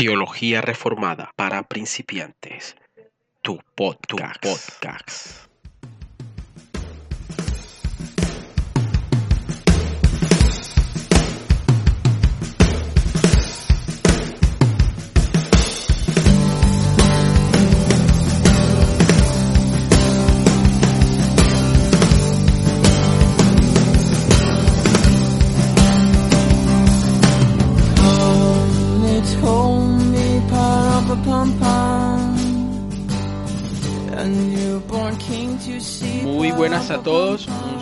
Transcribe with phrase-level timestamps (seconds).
[0.00, 2.74] Teología Reformada para Principiantes.
[3.42, 5.49] Tu podcast.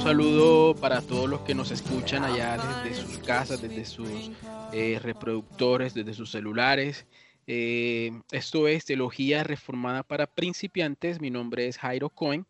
[0.09, 4.31] Saludo para todos los que nos escuchan allá desde sus casas, desde sus
[4.73, 7.05] eh, reproductores, desde sus celulares.
[7.47, 12.47] Eh, esto es Teología Reformada para Principiantes, mi nombre es Jairo Cohen,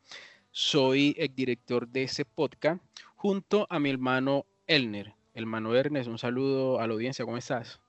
[0.52, 2.80] soy el director de ese podcast
[3.16, 5.14] junto a mi hermano Elner.
[5.34, 7.80] Hermano Ernest, un saludo a la audiencia, ¿cómo estás?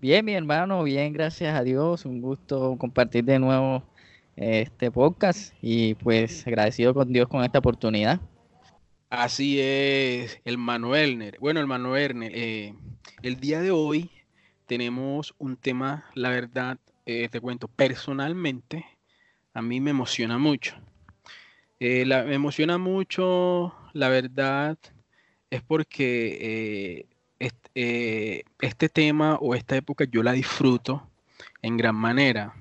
[0.00, 3.82] Bien, mi hermano, bien, gracias a Dios, un gusto compartir de nuevo
[4.34, 8.18] este podcast y pues agradecido con Dios con esta oportunidad.
[9.10, 11.34] Así es, el Manuel.
[11.40, 12.74] Bueno, el Manuel, eh,
[13.22, 14.10] el día de hoy
[14.66, 18.84] tenemos un tema, la verdad, eh, te cuento, personalmente,
[19.54, 20.76] a mí me emociona mucho.
[21.80, 24.76] Eh, me emociona mucho, la verdad,
[25.48, 27.06] es porque
[27.38, 31.08] este, tema o esta época yo la disfruto
[31.62, 32.54] en gran manera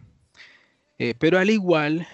[1.20, 2.08] pero al igual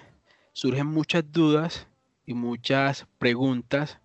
[0.54, 1.88] surgen muchas dudas
[2.26, 4.00] y muchas preguntas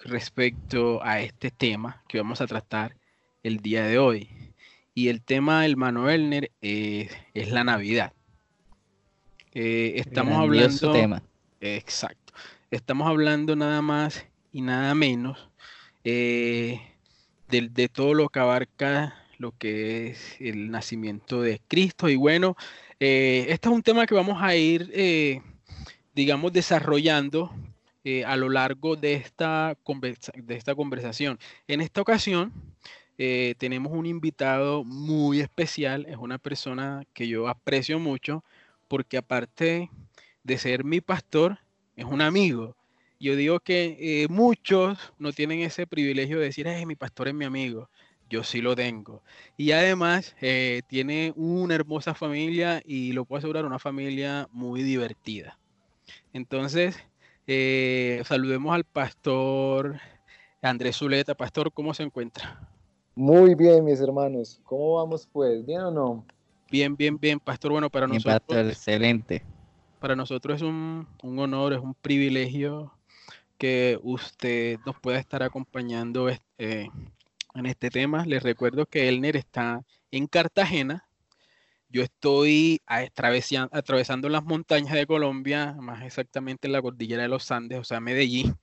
[0.00, 2.96] respecto a este tema que vamos a tratar
[3.42, 4.28] el día de hoy.
[4.94, 7.10] Y el tema del Mano Elner es
[7.50, 8.12] la Navidad.
[9.52, 10.92] Eh, estamos hablando.
[10.92, 11.22] Tema.
[11.60, 12.32] Exacto.
[12.70, 15.48] Estamos hablando nada más y nada menos
[16.04, 16.80] eh,
[17.48, 22.08] de, de, todo lo que abarca lo que es el nacimiento de Cristo.
[22.08, 22.56] Y bueno,
[23.00, 25.40] eh, este es un tema que vamos a ir, eh,
[26.14, 27.50] digamos, desarrollando
[28.04, 29.76] eh, a lo largo de esta,
[30.34, 31.38] de esta conversación.
[31.68, 32.52] En esta ocasión
[33.58, 38.42] tenemos un invitado muy especial, es una persona que yo aprecio mucho
[38.88, 39.90] porque aparte
[40.42, 41.58] de ser mi pastor,
[41.96, 42.76] es un amigo.
[43.18, 47.90] Yo digo que muchos no tienen ese privilegio de decir, mi pastor es mi amigo
[48.30, 49.22] yo sí lo tengo.
[49.58, 55.58] Y además eh, tiene una hermosa familia y lo puedo asegurar, una familia muy divertida.
[56.32, 56.96] Entonces,
[57.52, 59.98] eh, saludemos al pastor
[60.62, 61.34] Andrés Zuleta.
[61.34, 62.60] Pastor, ¿cómo se encuentra?
[63.16, 64.60] Muy bien, mis hermanos.
[64.62, 65.66] ¿Cómo vamos pues?
[65.66, 66.24] ¿Bien o no?
[66.70, 67.72] Bien, bien, bien, pastor.
[67.72, 68.68] Bueno, para nosotros...
[68.68, 69.42] excelente.
[69.98, 72.92] Para nosotros es un, un honor, es un privilegio
[73.58, 76.88] que usted nos pueda estar acompañando eh,
[77.54, 78.24] en este tema.
[78.26, 81.04] Les recuerdo que Elner está en Cartagena.
[81.90, 87.80] Yo estoy atravesando las montañas de Colombia, más exactamente en la cordillera de los Andes,
[87.80, 88.54] o sea, Medellín.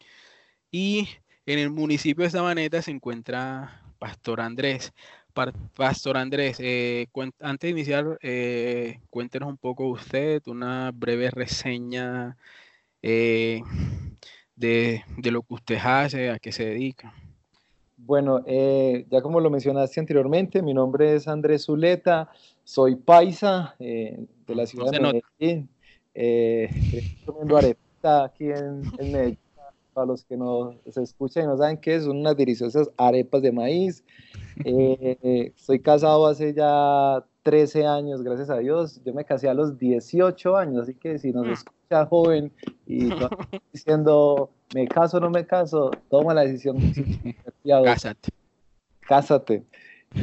[0.72, 1.10] Y
[1.46, 4.94] en el municipio de Sabaneta se encuentra Pastor Andrés.
[5.76, 7.08] Pastor Andrés, eh,
[7.42, 12.36] antes de iniciar, eh, cuéntenos un poco usted, una breve reseña
[13.02, 13.62] eh,
[14.56, 17.14] de, de lo que usted hace, a qué se dedica.
[17.98, 22.32] Bueno, ya como lo mencionaste anteriormente, mi nombre es Andrés Zuleta,
[22.68, 25.70] soy paisa eh, de la ciudad de Medellín.
[26.14, 29.38] Eh, estoy comiendo arepita aquí en, Medellín.
[29.94, 33.52] Para los que nos escuchan y no saben qué es, son unas deliciosas arepas de
[33.54, 34.04] maíz.
[34.64, 39.02] estoy casado hace ya 13 años, gracias a Dios.
[39.06, 41.52] Yo me casé a los 18 años, así que si nos mm.
[41.52, 42.52] escucha joven
[42.86, 43.10] y
[43.74, 46.78] diciendo me caso o no me caso, toma la decisión.
[47.66, 48.30] Cásate.
[49.00, 49.64] Cásate.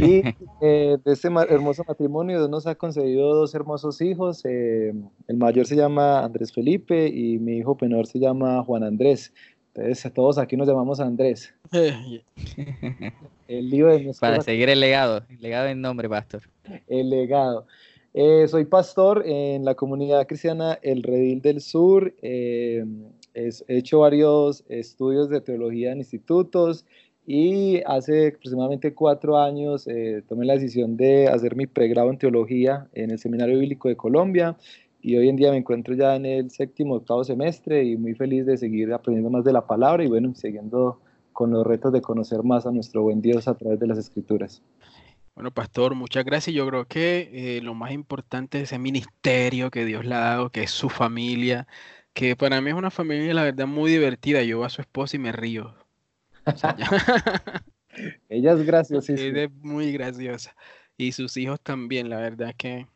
[0.01, 0.23] Y
[0.61, 4.45] eh, de este hermoso matrimonio nos ha concedido dos hermosos hijos.
[4.45, 4.93] Eh,
[5.29, 9.33] el mayor se llama Andrés Felipe y mi hijo menor se llama Juan Andrés.
[9.75, 11.55] Entonces todos aquí nos llamamos Andrés.
[13.49, 16.43] el lío de Para seguir el legado, el legado en nombre, pastor.
[16.87, 17.67] El legado.
[18.13, 22.15] Eh, soy pastor en la comunidad cristiana El Redil del Sur.
[22.23, 22.85] he
[23.67, 26.87] hecho varios estudios de teología en institutos
[27.27, 32.89] y hace aproximadamente cuatro años eh, tomé la decisión de hacer mi pregrado en teología
[32.93, 34.57] en el Seminario Bíblico de Colombia
[35.01, 38.47] y hoy en día me encuentro ya en el séptimo, octavo semestre y muy feliz
[38.47, 41.01] de seguir aprendiendo más de la palabra y bueno, siguiendo
[41.33, 44.63] con los retos de conocer más a nuestro buen Dios a través de las escrituras.
[45.35, 46.55] Bueno, pastor, muchas gracias.
[46.55, 50.51] Yo creo que eh, lo más importante es ese ministerio que Dios le ha dado,
[50.51, 51.67] que es su familia,
[52.13, 54.43] que para mí es una familia, la verdad, muy divertida.
[54.43, 55.75] Yo veo a su esposa y me río.
[58.29, 59.41] Ella es graciosísima.
[59.41, 60.55] Es muy graciosa.
[60.97, 62.09] y sus hijos también.
[62.11, 62.87] La verdad que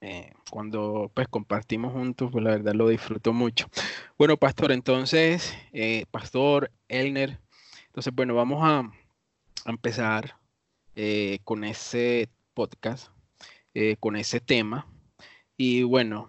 [0.00, 3.68] eh, cuando pues compartimos juntos, pues la verdad lo disfruto mucho.
[4.16, 7.38] Bueno, pastor, entonces, eh, pastor Elner,
[7.86, 8.90] entonces, bueno, vamos a,
[9.66, 10.36] empezar
[10.94, 13.08] eh, con ese podcast,
[14.00, 14.86] con ese tema.
[15.56, 16.28] Y bueno,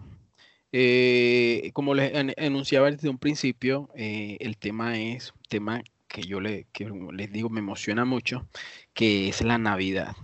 [1.73, 6.67] como les anunciaba desde un principio, el tema es un tema que yo le,
[7.13, 8.50] les digo me emociona mucho,
[8.94, 10.15] que es la Navidad.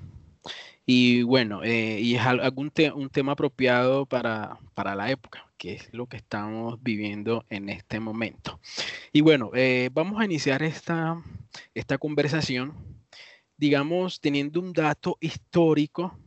[0.85, 6.07] Y bueno, eh, y es algún un tema apropiado para, la época, que es lo
[6.07, 8.59] que estamos viviendo en este momento.
[9.11, 11.23] Y bueno, eh, vamos a iniciar esta,
[11.73, 12.73] esta conversación,
[13.57, 16.19] digamos, teniendo un dato histórico,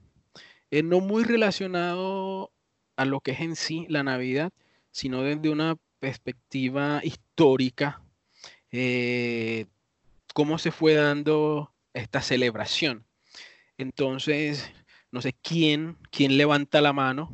[0.71, 2.53] eh, no muy relacionado
[2.97, 4.53] a lo que es en sí la Navidad,
[4.91, 8.03] sino desde una perspectiva histórica,
[10.35, 13.05] cómo se fue dando esta celebración.
[13.77, 14.71] Entonces,
[15.11, 17.31] no sé quién, quién levanta la mano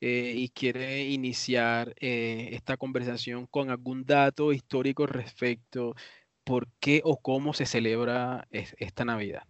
[0.00, 5.94] eh, y quiere iniciar eh, esta conversación con algún dato histórico respecto
[6.44, 9.44] por qué o cómo se celebra esta Navidad.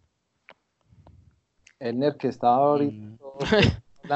[1.80, 2.94] Ener, que estaba ahorita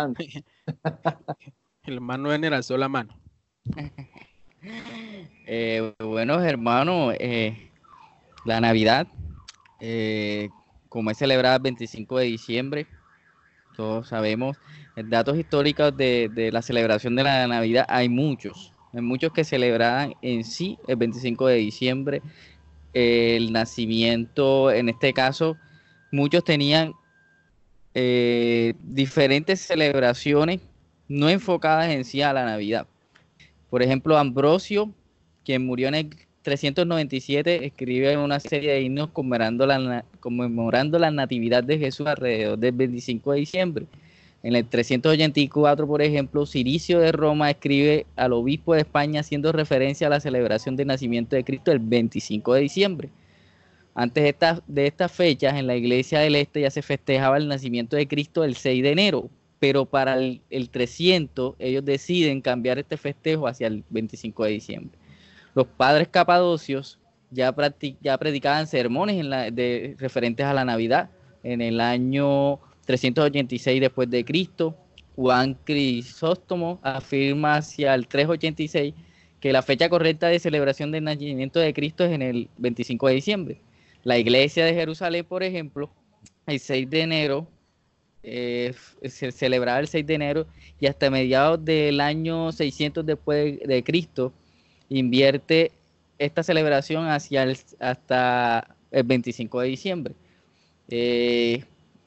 [0.09, 0.15] mm.
[1.85, 3.19] El hermano Ener alzó la mano.
[5.47, 7.13] Eh, bueno, hermano,
[8.45, 9.07] la Navidad,
[10.89, 12.87] como es celebrada el 25 de diciembre,
[13.77, 14.57] todos sabemos,
[14.97, 20.43] datos históricos de, la celebración de la Navidad hay muchos, hay muchos que celebraban en
[20.45, 22.23] sí el 25 de diciembre,
[22.93, 25.57] el nacimiento, en este caso,
[26.11, 26.95] muchos tenían
[27.95, 30.61] eh, diferentes celebraciones
[31.09, 32.87] no enfocadas en sí a la Navidad.
[33.71, 34.93] Por ejemplo, Ambrosio,
[35.47, 36.11] quien murió en el
[36.43, 42.73] 397 escribe una serie de himnos conmemorando la, conmemorando la natividad de Jesús alrededor del
[42.73, 43.87] 25 de diciembre.
[44.43, 50.09] En el 384, por ejemplo, Ciricio de Roma escribe al obispo de España haciendo referencia
[50.09, 53.09] a la celebración del nacimiento de Cristo el 25 de diciembre.
[53.95, 57.97] Antes de, de estas fechas, en la iglesia del Este ya se festejaba el nacimiento
[57.97, 62.97] de Cristo el 6 de enero, pero para el, el 300 ellos deciden cambiar este
[62.97, 64.99] festejo hacia el 25 de diciembre
[65.57, 66.99] los padres capadocios
[67.31, 69.17] ya, predicaban sermones
[69.55, 71.09] de, referentes a la Navidad.
[71.43, 74.77] En el año 386 después de Cristo,
[75.17, 78.93] Juan Crisóstomo afirma hacia el 386
[79.41, 83.15] que la fecha correcta de celebración del nacimiento de Cristo es en el 25 de
[83.15, 83.61] diciembre.
[84.05, 85.91] La iglesia de Jerusalén, por ejemplo,
[86.47, 87.49] el 6 de enero,
[88.23, 88.75] eh,
[89.05, 90.47] se celebraba el 6 de enero
[90.79, 94.35] y hasta mediados del año 600 después de Cristo,
[94.89, 95.73] invierte
[96.19, 100.15] esta celebración hacia el, hasta el 25 de diciembre.
[100.89, 101.65] Eh,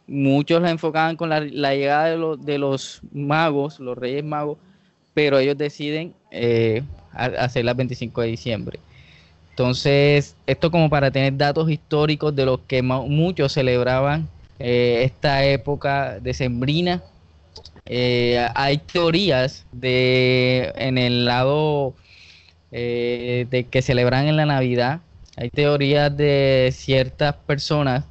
[0.07, 4.57] muchos la enfocaban con la, llegada de, los magos, los reyes magos,
[5.13, 6.81] pero ellos deciden eh,
[7.13, 8.79] hacerla el 25 de diciembre.
[9.51, 16.19] Entonces, esto como para tener datos históricos de los que muchos celebraban eh, esta época
[16.19, 17.03] decembrina.
[17.85, 21.93] Eh, hay teorías de en el lado
[22.71, 24.99] eh, de que celebran en la Navidad.
[25.37, 28.05] Hay teorías de ciertas personas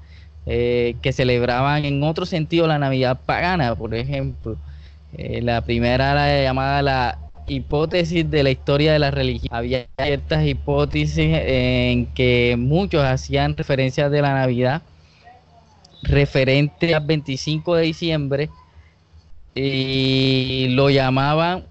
[0.46, 4.56] eh, que celebraban en otro sentido la Navidad pagana, por ejemplo.
[5.16, 9.55] Eh, la primera era llamada la hipótesis de la historia de la religión.
[9.55, 14.82] Había ciertas hipótesis en que muchos hacían referencia de la Navidad
[16.03, 18.50] referente al 25 de diciembre
[19.55, 21.65] y lo llamaban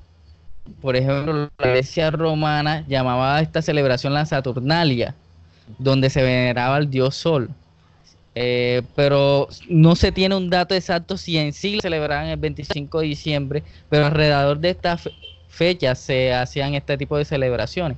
[0.82, 5.16] por ejemplo, la iglesia romana llamaba a esta celebración la Saturnalia,
[5.78, 7.50] donde se veneraba al dios Sol.
[8.36, 13.08] Eh, pero no se tiene un dato exacto si en sí celebraban el 25 de
[13.08, 15.10] diciembre, pero alrededor de estas
[15.50, 17.98] fechas se hacían este tipo de celebraciones.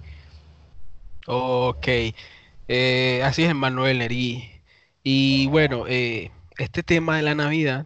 [1.27, 1.87] Ok,
[2.67, 4.49] eh, así es, Manuel Neri.
[5.03, 7.85] Y bueno, eh, este tema de la Navidad,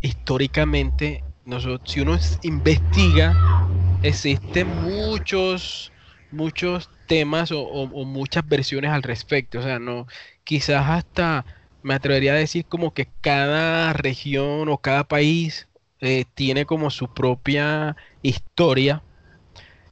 [0.00, 3.59] históricamente, nosotros, si uno investiga
[4.02, 5.92] existen muchos,
[6.30, 9.58] muchos temas o, muchas versiones al respecto.
[9.60, 10.06] O sea, no,
[10.44, 11.46] quizás hasta
[11.82, 15.68] me atrevería a decir como que cada región o cada país
[16.00, 19.04] eh, tiene como su propia historia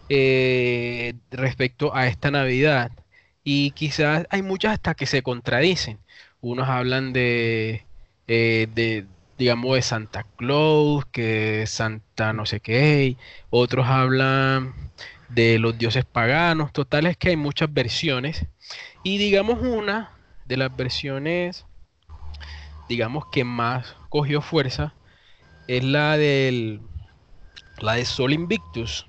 [0.09, 2.93] eh, respecto a esta Navidad.
[3.45, 6.01] Y quizás hay muchas hasta que se contradicen.
[6.41, 7.89] Unos hablan de,
[8.27, 13.17] eh, de digamos, de Santa Claus, que Santa no sé qué,
[13.51, 14.75] otros hablan
[15.29, 18.47] de los dioses paganos, total es que hay muchas versiones.
[19.05, 20.11] Y digamos una
[20.47, 21.67] de las versiones
[22.89, 24.95] digamos que más cogió fuerza,
[25.69, 26.81] es la del
[27.79, 29.07] la de Sol Invictus,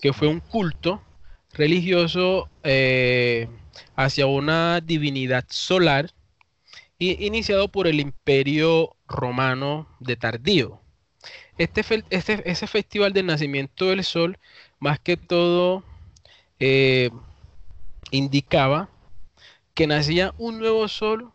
[0.00, 1.02] que fue un culto
[1.52, 3.48] religioso eh,
[3.94, 6.10] hacia una divinidad solar
[7.02, 10.80] iniciado por el Imperio Romano de Tardío.
[11.58, 14.38] Este, este, ese festival del nacimiento del sol,
[14.78, 15.84] más que todo,
[16.60, 17.10] eh,
[18.10, 18.88] indicaba
[19.74, 21.32] que nacía un nuevo sol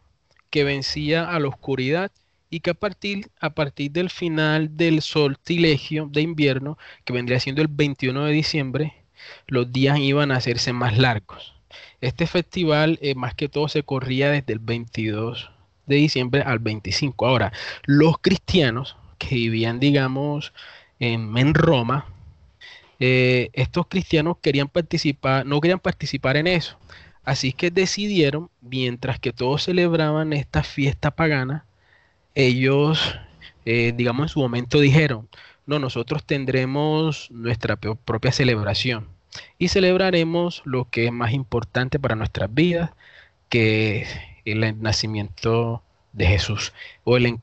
[0.50, 2.12] que vencía a la oscuridad
[2.50, 7.62] y que a partir, a partir del final del solstilegio de invierno, que vendría siendo
[7.62, 8.94] el 21 de diciembre,
[9.48, 11.56] los días iban a hacerse más largos.
[12.00, 15.52] Este festival eh, más que todo se corría desde el 22
[15.88, 17.26] de diciembre al 25.
[17.26, 17.52] Ahora,
[17.86, 20.54] los cristianos que vivían, digamos,
[21.00, 22.06] en, Roma,
[23.00, 26.78] eh, estos cristianos querían participar, no querían participar en eso.
[27.24, 31.66] Así que decidieron, mientras que todos celebraban esta fiesta pagana,
[32.36, 33.20] ellos,
[33.66, 35.28] eh, digamos, en su momento dijeron,
[35.66, 39.08] no, nosotros tendremos nuestra propia celebración
[39.58, 42.92] y celebraremos lo que es más importante para nuestras vidas,
[43.50, 44.06] que
[44.52, 45.82] el nacimiento
[46.14, 46.74] de Jesús
[47.04, 47.40] o el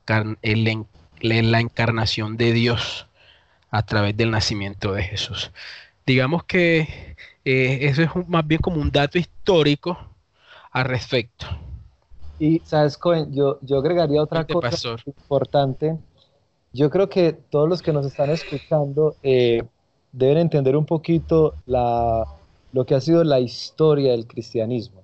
[1.20, 3.06] la encarnación de Dios
[3.70, 5.50] a través del nacimiento de Jesús.
[6.06, 9.98] Digamos que eh, eso es más bien como un dato histórico
[10.70, 11.46] al respecto.
[12.38, 13.32] Y, ¿sabes, Cohen?
[13.34, 15.96] Yo, yo agregaría otra cosa importante.
[16.72, 19.62] Yo creo que todos los que nos están escuchando eh,
[20.12, 22.24] deben entender un poquito la,
[22.72, 25.03] lo que ha sido la historia del cristianismo.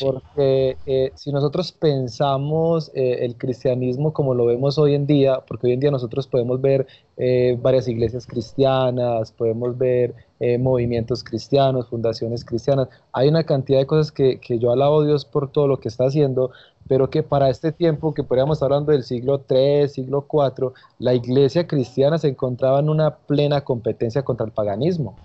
[0.00, 5.68] Porque eh, si nosotros pensamos eh, el cristianismo como lo vemos hoy en día, porque
[5.68, 10.14] hoy en día nosotros podemos ver eh, varias iglesias cristianas, podemos ver
[10.58, 15.24] movimientos cristianos, fundaciones cristianas, hay una cantidad de cosas que, que, yo alabo a Dios
[15.24, 16.50] por todo lo que está haciendo,
[16.86, 21.14] pero que para este tiempo, que podríamos estar hablando del siglo III, siglo IV, la
[21.14, 25.16] iglesia cristiana se encontraba en una plena competencia contra el paganismo.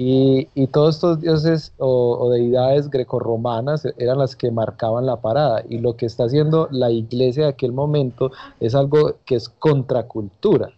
[0.00, 5.64] Y, todos estos dioses o, deidades grecorromanas eran las que marcaban la parada.
[5.68, 10.70] Y lo que está haciendo la iglesia de aquel momento es algo que es contracultura.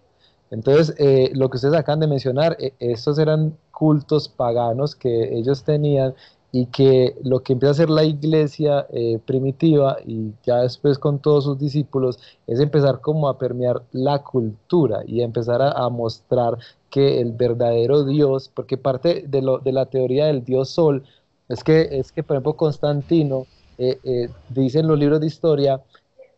[0.50, 5.65] Entonces, eh, lo que ustedes acaban de mencionar, eh, estos eran cultos paganos que ellos
[5.65, 6.15] tenían
[6.52, 11.21] y que lo que empieza a hacer la iglesia eh, primitiva y ya después con
[11.21, 16.59] todos sus discípulos es empezar como a permear la cultura y empezar a, mostrar
[16.90, 21.04] que el verdadero Dios, porque parte de, lo, de la teoría del Dios Sol
[21.49, 23.47] es que, es que por ejemplo, Constantino
[23.78, 25.80] eh, eh, dice en los libros de historia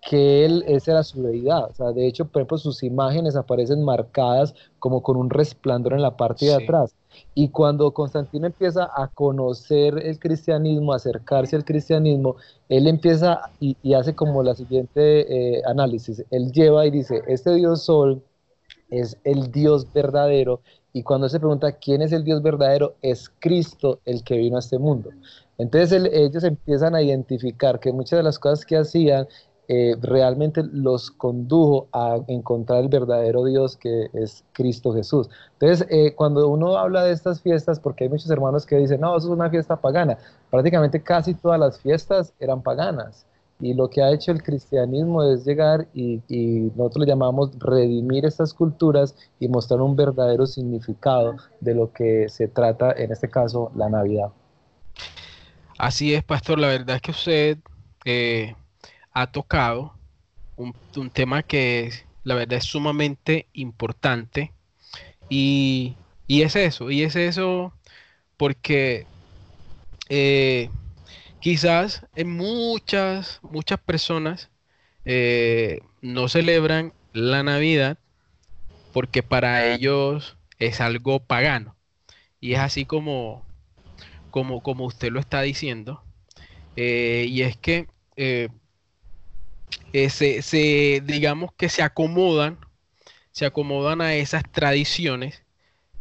[0.02, 1.70] que él, esa era su deidad.
[1.70, 6.02] O sea, de hecho, por ejemplo, sus imágenes aparecen marcadas como con un resplandor en
[6.02, 6.94] la parte de atrás.
[7.34, 12.36] Y cuando Constantino empieza a conocer el cristianismo, a acercarse al cristianismo,
[12.68, 16.24] él empieza y, hace como la siguiente eh, análisis.
[16.30, 18.22] Él lleva y dice, este Dios Sol
[18.90, 20.60] es el Dios verdadero.
[20.92, 24.60] Y cuando se pregunta quién es el Dios verdadero, es Cristo el que vino a
[24.60, 25.10] este mundo.
[25.58, 29.28] Entonces ellos empiezan a identificar que muchas de las cosas que hacían
[29.74, 35.30] eh, realmente los condujo a encontrar el verdadero Dios que es Cristo Jesús.
[35.54, 39.16] Entonces, eh, cuando uno habla de estas fiestas, porque hay muchos hermanos que dicen, no,
[39.16, 40.18] eso es una fiesta pagana,
[40.50, 43.24] prácticamente casi todas las fiestas eran paganas.
[43.60, 48.26] Y lo que ha hecho el cristianismo es llegar y, y nosotros le llamamos redimir
[48.26, 53.72] estas culturas y mostrar un verdadero significado de lo que se trata, en este caso,
[53.74, 54.32] la Navidad.
[55.78, 56.58] Así es, pastor.
[56.58, 57.58] La verdad es que usted
[58.04, 58.54] eh,
[59.12, 59.94] ha tocado
[60.56, 60.74] un,
[61.10, 61.92] tema que
[62.24, 64.52] la verdad es sumamente importante
[65.28, 65.96] y,
[66.28, 67.72] es eso, y es eso
[68.36, 69.06] porque
[70.08, 70.70] eh,
[71.40, 74.50] quizás en muchas, muchas personas
[75.04, 77.98] eh, no celebran la Navidad
[78.92, 81.76] porque para ellos es algo pagano.
[82.40, 83.44] Y es así como,
[84.30, 86.02] como, como usted lo está diciendo.
[86.76, 87.86] Eh, y es que
[89.92, 92.58] se, digamos que se acomodan,
[93.30, 95.42] se acomodan a esas tradiciones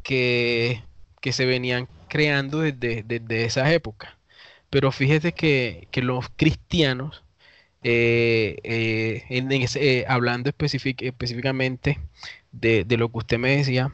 [0.03, 0.81] que,
[1.21, 4.11] se venían creando desde, esas épocas.
[4.69, 7.23] Pero fíjese que, los cristianos,
[7.83, 11.99] eh, eh, hablando específicamente
[12.51, 13.91] de, lo que usted me decía,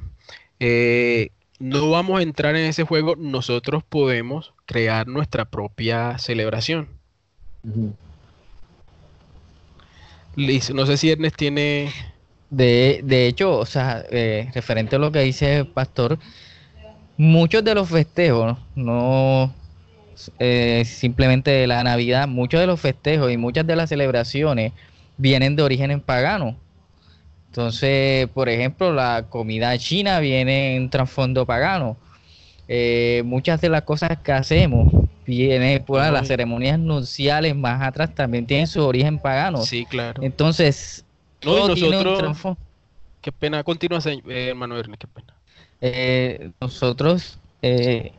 [1.59, 6.89] no vamos a entrar en ese juego, nosotros podemos crear nuestra propia celebración
[10.37, 11.91] no sé si Ernest tiene...
[12.49, 16.17] De, de hecho, o sea, eh, referente a lo que dice el pastor,
[17.17, 19.53] muchos de los festejos, no
[20.39, 24.71] eh, simplemente la Navidad, muchos de los festejos y muchas de las celebraciones
[25.17, 26.55] vienen de origen pagano.
[27.47, 31.97] Entonces, por ejemplo, la comida china viene en trasfondo pagano.
[32.69, 38.47] Eh, muchas de las cosas que hacemos viene por las ceremonias nupciales más atrás también
[38.47, 39.61] tienen su origen pagano.
[39.61, 40.23] Sí, claro.
[40.23, 41.05] Entonces,
[41.43, 42.57] no, nosotros,
[43.21, 45.33] qué pena, continúa, eh, hermano Ernest, qué pena.
[45.81, 48.13] Eh, nosotros eh,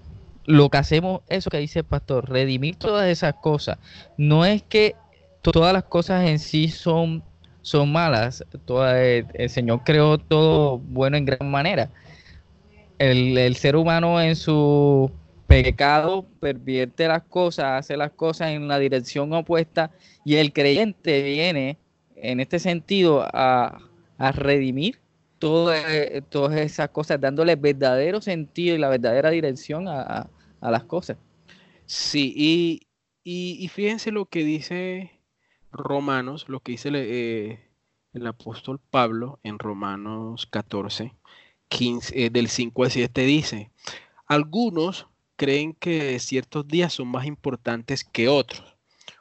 [0.45, 3.79] lo que hacemos, eso que dice el pastor, redimir todas esas cosas.
[4.17, 4.95] No es que
[5.43, 7.23] todas las cosas en sí son,
[7.62, 11.91] son malas, el Señor creó todo bueno en gran manera.
[12.99, 15.11] El, ser humano en su
[15.49, 19.90] pecado pervierte las cosas, hace las cosas en la dirección opuesta
[20.25, 21.78] y el creyente viene
[22.14, 23.81] en este sentido a,
[24.19, 25.00] a redimir
[25.40, 30.28] eh, todas esas cosas, dándole verdadero sentido y la verdadera dirección a,
[30.61, 31.17] las cosas.
[31.87, 32.88] Sí, y,
[33.23, 35.12] y, fíjense lo que dice
[35.71, 37.71] Romanos, lo que dice eh,
[38.12, 41.14] el apóstol Pablo en Romanos 14,
[41.69, 43.71] 15, eh, del 5 al 7 dice,
[44.26, 45.07] algunos
[45.38, 48.76] creen que ciertos días son más importantes que otros.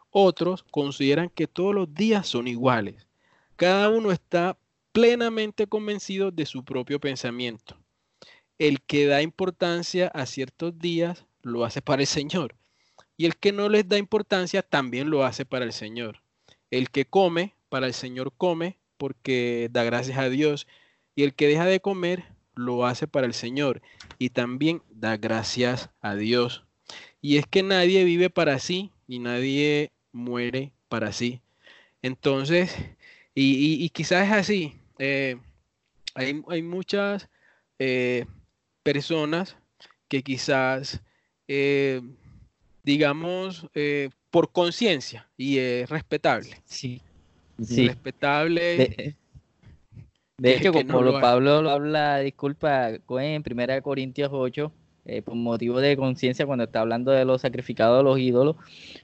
[0.09, 3.07] Otros consideran que todos los días son iguales.
[3.55, 4.57] Cada uno está
[4.91, 7.77] plenamente convencido de su propio pensamiento.
[8.57, 12.55] El que da importancia a ciertos días lo hace para el Señor.
[13.15, 16.23] Y el que no les da importancia también lo hace para el Señor.
[16.71, 20.65] El que come, para el Señor come porque da gracias a Dios.
[21.15, 22.25] Y el que deja de comer,
[22.57, 23.81] lo hace para el Señor.
[24.19, 26.63] Y también da gracias a Dios.
[27.21, 31.41] Y es que nadie vive para sí y nadie muere para sí.
[32.01, 32.75] Entonces,
[33.33, 35.37] y, y quizás es así, eh,
[36.15, 37.29] hay, muchas
[37.77, 38.25] eh,
[38.81, 39.55] personas
[40.07, 41.01] que quizás,
[41.47, 42.01] eh,
[42.83, 43.67] digamos,
[44.31, 46.59] por conciencia, y es respetable.
[46.65, 47.01] Sí.
[47.63, 47.87] sí.
[47.87, 48.61] Respetable.
[48.77, 49.15] De,
[50.43, 54.71] hecho, como Pablo lo habla, disculpa, en 1 Corintios 8,
[55.23, 58.55] por motivo de conciencia, cuando está hablando de los sacrificados de los ídolos,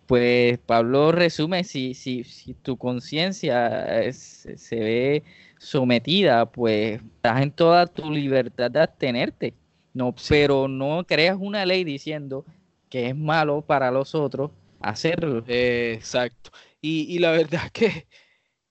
[0.06, 5.24] pues Pablo resume, si, si, si tu conciencia se ve
[5.58, 9.54] sometida, pues estás en toda tu libertad de abstenerte.
[9.94, 12.46] No, pero no creas una ley diciendo
[12.90, 15.44] que es malo para los otros hacerlo.
[15.48, 16.52] exacto.
[16.82, 18.08] Y, la verdad que,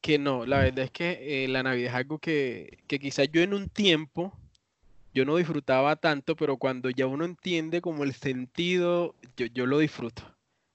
[0.03, 3.41] que no, la verdad es que eh, la Navidad es algo que, que quizás yo
[3.41, 4.33] en un tiempo
[5.15, 9.79] yo no disfrutaba tanto, pero cuando ya uno entiende como el sentido, yo, yo lo
[9.79, 10.23] disfruto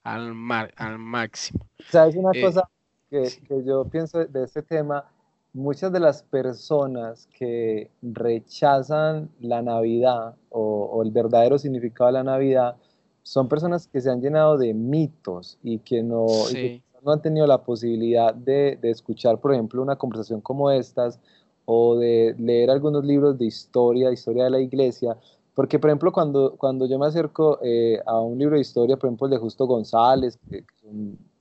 [0.02, 1.66] al, mar, al máximo.
[1.90, 2.68] ¿Sabes una eh, cosa
[3.10, 5.04] que, que, yo pienso de este tema?
[5.52, 12.76] muchas de las personas que rechazan la Navidad o, el verdadero significado de la Navidad
[13.22, 16.26] son personas que se han llenado de mitos y que no,
[17.02, 21.20] no han tenido la posibilidad de, escuchar, por ejemplo, una conversación como estas
[21.64, 25.16] o de leer algunos libros de historia, historia de la iglesia.
[25.54, 29.08] Porque, por ejemplo, cuando, cuando yo me acerco eh, a un libro de historia, por
[29.08, 30.64] ejemplo, el de Justo González, que,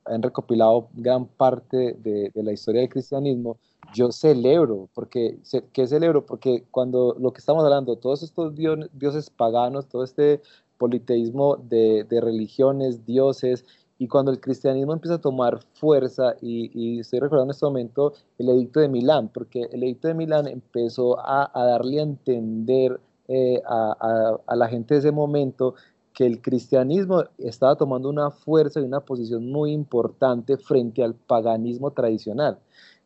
[0.06, 3.58] han recopilado gran parte de, de la historia del cristianismo,
[3.94, 5.40] yo celebro, porque,
[5.74, 6.26] ¿qué celebro?
[6.26, 10.42] Porque cuando lo que estamos hablando, todos estos dioses paganos, todo este
[10.78, 13.66] politeísmo de, religiones, dioses,
[14.00, 18.50] y cuando el cristianismo empieza a tomar fuerza, y, estoy recordando en este momento el
[18.50, 24.38] edicto de Milán, porque el edicto de Milán empezó a, darle a entender eh, a,
[24.46, 25.76] a la gente de ese momento
[26.14, 31.92] que el cristianismo estaba tomando una fuerza y una posición muy importante frente al paganismo
[31.92, 32.58] tradicional.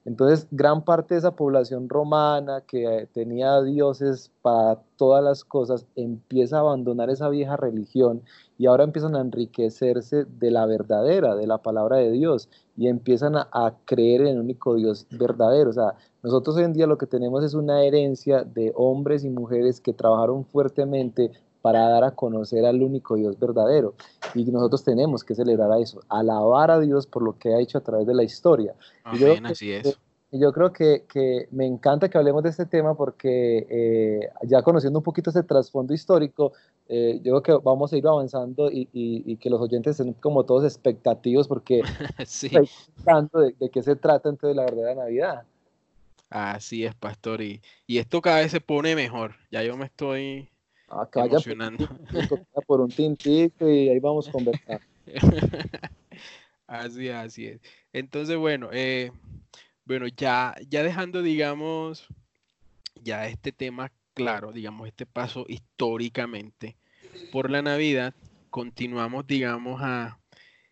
[0.04, 6.58] Entonces, gran parte de esa población romana que tenía dioses para todas las cosas empieza
[6.58, 8.24] a abandonar esa vieja religión
[8.58, 13.36] y ahora empiezan a enriquecerse de la verdadera, de la palabra de Dios y empiezan
[13.36, 15.70] a, creer en el único Dios verdadero.
[15.70, 19.30] O sea, nosotros hoy en día lo que tenemos es una herencia de hombres y
[19.30, 23.94] mujeres que trabajaron fuertemente para dar a conocer al único Dios verdadero.
[24.34, 27.78] Y nosotros tenemos que celebrar a eso, alabar a Dios por lo que ha hecho
[27.78, 28.76] a través de la historia.
[29.14, 29.98] y yo, así es.
[30.34, 34.62] Y yo creo que, que, me encanta que hablemos de este tema porque eh, ya
[34.62, 36.54] conociendo un poquito ese trasfondo histórico,
[36.88, 40.46] eh, yo creo que vamos a ir avanzando y, y, que los oyentes estén como
[40.46, 41.82] todos expectativos porque
[42.26, 42.50] sí.
[43.04, 45.44] tanto de, de, qué se trata entonces la verdadera Navidad.
[46.30, 47.42] Así es, pastor.
[47.42, 49.36] Y, y esto cada vez se pone mejor.
[49.52, 50.51] Ya yo me estoy
[50.92, 51.88] Acá emocionando.
[52.28, 54.82] Por, por un tintito y ahí vamos a conversar.
[56.68, 57.62] así, así es.
[57.94, 59.12] Entonces, bueno, eh,
[59.86, 62.08] bueno, ya, ya dejando, digamos,
[63.02, 66.78] ya este tema claro, digamos, este paso históricamente
[67.32, 68.14] por la Navidad,
[68.50, 70.20] continuamos, digamos, a,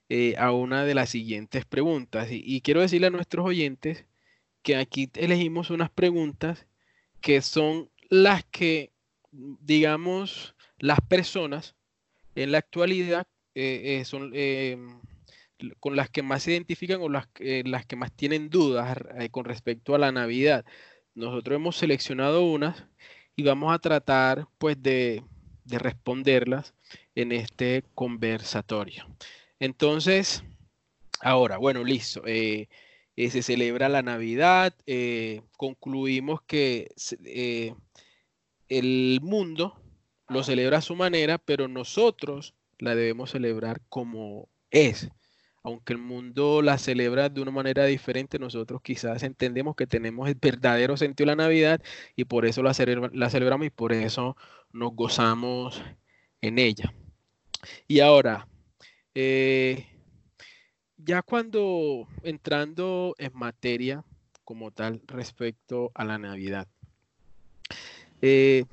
[0.10, 2.30] eh, a una de las siguientes preguntas.
[2.32, 4.06] Y, quiero decirle a nuestros oyentes
[4.62, 6.68] que aquí elegimos unas preguntas
[7.22, 8.92] que son las que,
[9.32, 11.76] digamos, las personas
[12.36, 14.32] en la actualidad eh, son
[15.80, 18.98] con las que más se identifican o las, las que más tienen dudas
[19.32, 20.66] con respecto a la Navidad.
[21.16, 22.86] Nosotros hemos seleccionado unas
[23.40, 25.24] y vamos a tratar pues de,
[25.66, 26.74] responderlas
[27.16, 29.08] en este conversatorio.
[29.60, 30.44] Entonces,
[31.22, 32.24] ahora, bueno, listo.
[32.26, 32.68] Eh,
[33.16, 34.74] eh, se celebra la Navidad.
[34.88, 36.92] Eh, concluimos que
[38.70, 39.82] el mundo
[40.28, 45.10] lo celebra a su manera, pero nosotros la debemos celebrar como es
[45.64, 50.36] aunque el mundo la celebra de una manera diferente, nosotros quizás entendemos que tenemos el
[50.36, 51.82] verdadero sentido de la Navidad
[52.16, 54.38] y por eso la, celebramos y por eso
[54.72, 55.84] nos gozamos
[56.42, 56.94] en ella.
[57.88, 58.48] Y ahora,
[59.14, 59.86] eh,
[60.98, 64.04] ya cuando entrando en materia
[64.46, 66.68] como tal respecto a la Navidad,
[68.22, 68.66] eh,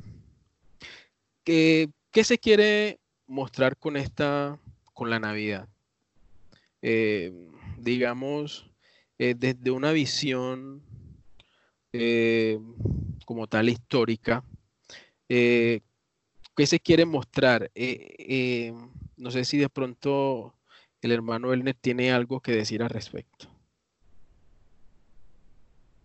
[1.45, 4.59] ¿qué, ¿qué se quiere mostrar con esta,
[4.93, 5.69] con la Navidad?
[6.83, 7.33] Eh,
[7.79, 8.71] digamos,
[9.19, 10.83] eh, desde una visión
[13.25, 14.45] como tal histórica,
[15.27, 15.81] ¿qué
[16.67, 17.71] se quiere mostrar?
[19.17, 20.55] no sé si de pronto
[21.01, 23.49] el hermano Elner tiene algo que decir al respecto.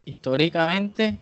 [0.05, 1.19] Históricamente,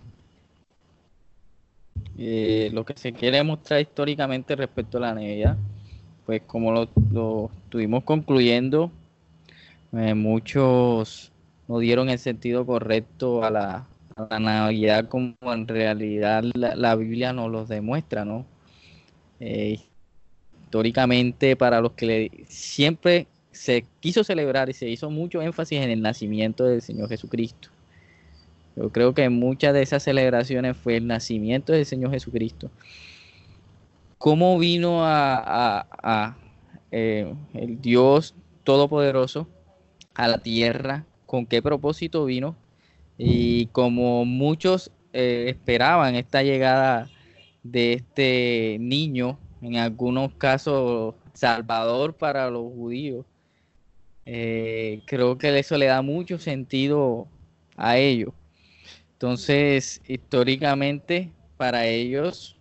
[2.72, 5.58] lo que se quiere mostrar históricamente respecto a la Navidad,
[6.26, 8.92] pues como lo, lo estuvimos concluyendo
[9.92, 11.32] eh, muchos
[11.68, 13.86] no dieron el sentido correcto a la,
[14.38, 18.46] Navidad como en realidad la, Biblia nos lo demuestra, ¿no?
[19.40, 19.80] Eh,
[20.64, 26.02] históricamente para los que siempre se quiso celebrar y se hizo mucho énfasis en el
[26.02, 27.70] nacimiento del Señor Jesucristo.
[28.76, 32.70] Yo creo que muchas de esas celebraciones fue el nacimiento del Señor Jesucristo.
[34.18, 36.38] ¿Cómo vino a,
[36.92, 39.48] eh, el Dios Todopoderoso
[40.14, 42.56] a la tierra, con qué propósito vino
[43.18, 47.10] y como muchos eh, esperaban esta llegada
[47.64, 53.26] de este niño, en algunos casos salvador para los judíos,
[54.26, 57.28] eh, creo que eso le da mucho sentido
[57.76, 58.34] a ellos.
[59.20, 62.56] Entonces, históricamente, para ellos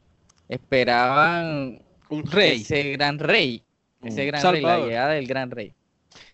[0.49, 3.63] esperaban un rey, ese gran rey,
[4.03, 5.73] ese gran rey, la llegada del gran rey.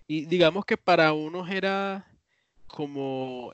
[0.06, 2.06] Y digamos que para unos era
[2.66, 3.52] como,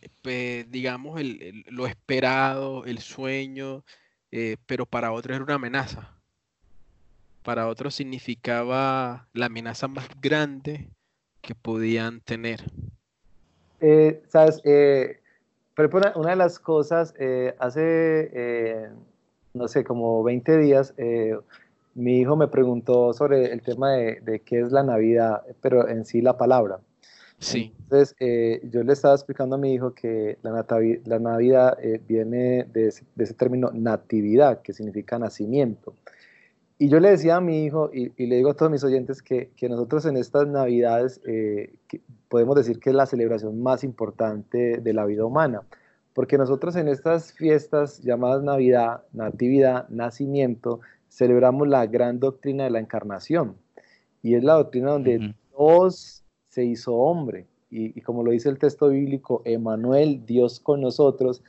[0.69, 1.21] digamos,
[1.67, 3.85] lo esperado, el sueño,
[4.31, 6.21] eh, pero para otros era una ejemplo,
[7.43, 10.87] Para otros significaba la amenaza más grande
[11.41, 12.63] que podían tener.
[13.81, 14.63] Eh, Sabes,
[15.85, 17.15] eh, una, de las cosas,
[17.59, 18.91] hace,
[19.55, 20.95] no sé, como 20 días,
[21.95, 26.21] mi hijo me preguntó sobre el tema de, qué es la Navidad, pero en sí
[26.23, 26.81] la palabra.
[27.39, 27.73] Sí.
[27.83, 30.67] Entonces, eh, yo le estaba explicando a mi hijo que la,
[31.05, 35.95] la Navidad eh, viene de ese, término natividad, que significa nacimiento.
[36.79, 39.51] Y yo le decía a mi hijo, y, le digo a todos mis oyentes, que,
[39.69, 41.75] nosotros en estas Navidades eh,
[42.31, 45.63] podemos decir que es la celebración más importante de la vida humana,
[46.15, 52.79] porque nosotros en estas fiestas llamadas Navidad, Natividad, Nacimiento, celebramos la gran doctrina de la
[52.79, 53.57] encarnación.
[54.23, 57.47] Y es la doctrina donde Dios se hizo hombre.
[57.73, 61.43] Y, como lo dice el texto bíblico, Emanuel, Dios con nosotros.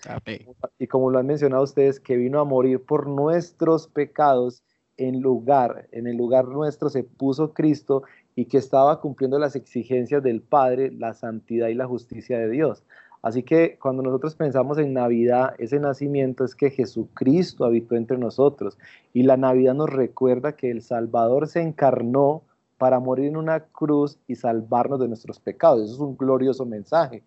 [0.77, 4.63] Y como lo han mencionado ustedes, que vino a morir por nuestros pecados
[4.97, 8.03] en lugar, en el lugar nuestro se puso Cristo
[8.35, 12.83] y que estaba cumpliendo las exigencias del Padre, la santidad y la justicia de Dios.
[13.21, 18.79] Así que cuando nosotros pensamos en Navidad, ese nacimiento es que Jesucristo habitó entre nosotros
[19.13, 22.43] y la Navidad nos recuerda que el Salvador se encarnó
[22.79, 25.83] para morir en una cruz y salvarnos de nuestros pecados.
[25.83, 27.21] Eso es un glorioso mensaje.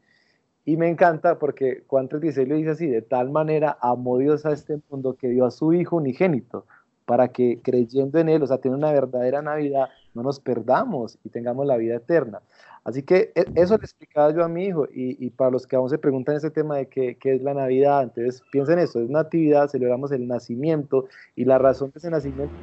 [0.65, 4.53] Y me encanta porque Juan 3.16 lo dice así, de tal manera amó Dios a
[4.53, 6.67] este mundo que dio a su Hijo unigénito,
[7.05, 11.29] para que creyendo en Él, o sea, tiene una verdadera Navidad, no nos perdamos y
[11.29, 12.41] tengamos la vida eterna.
[12.85, 15.91] Así que e, eso le explicaba yo a mi hijo y, para los que aún
[15.91, 20.13] se preguntan ese tema de qué, es la Navidad, entonces piensen eso, es natividad, celebramos
[20.13, 22.55] el nacimiento y la razón de ese nacimiento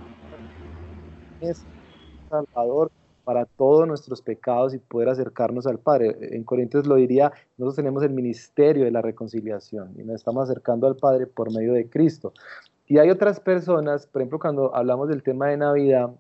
[1.41, 1.63] es
[2.29, 2.91] Salvador
[3.23, 6.17] para todos nuestros pecados y poder acercarnos al Padre.
[6.35, 10.87] En Corintios lo diría, nosotros tenemos el ministerio de la reconciliación y nos estamos acercando
[10.87, 12.33] al Padre por medio de Cristo.
[12.87, 16.11] Y hay otras personas, por ejemplo, cuando hablamos del tema de Navidad,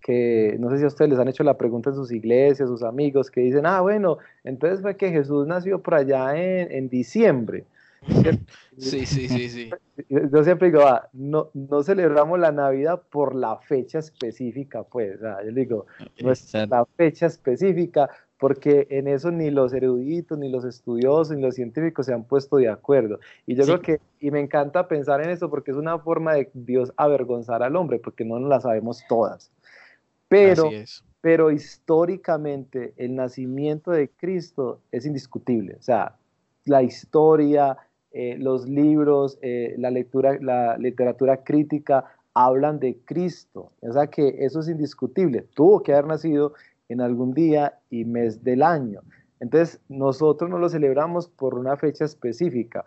[0.00, 2.82] que no sé si a ustedes les han hecho la pregunta en sus iglesias, sus
[2.82, 7.64] amigos, que dicen, ah, bueno, entonces fue que Jesús nació por allá en, en diciembre.
[8.78, 9.70] Sí, sí, sí, sí.
[10.08, 15.52] Yo siempre digo, ah, no, no celebramos la Navidad por la fecha específica, pues, yo
[15.52, 15.86] digo,
[16.22, 18.08] no es la fecha específica,
[18.38, 22.56] porque en eso ni los eruditos, ni los estudiosos, ni los científicos se han puesto
[22.56, 23.20] de acuerdo.
[23.46, 26.50] Y yo creo que, y me encanta pensar en eso porque es una forma de
[26.54, 29.52] Dios avergonzar al hombre, porque no nos la sabemos todas.
[30.30, 30.70] Pero,
[31.20, 35.74] pero históricamente el nacimiento de Cristo es indiscutible.
[35.74, 36.16] O sea,
[36.66, 37.76] la historia,
[38.12, 43.72] eh, los libros, eh, la, lectura, la literatura crítica hablan de Cristo.
[43.80, 45.42] O sea que eso es indiscutible.
[45.54, 46.54] Tuvo que haber nacido
[46.88, 49.00] en algún día y mes del año.
[49.40, 52.84] Entonces, nosotros no lo celebramos por una fecha específica.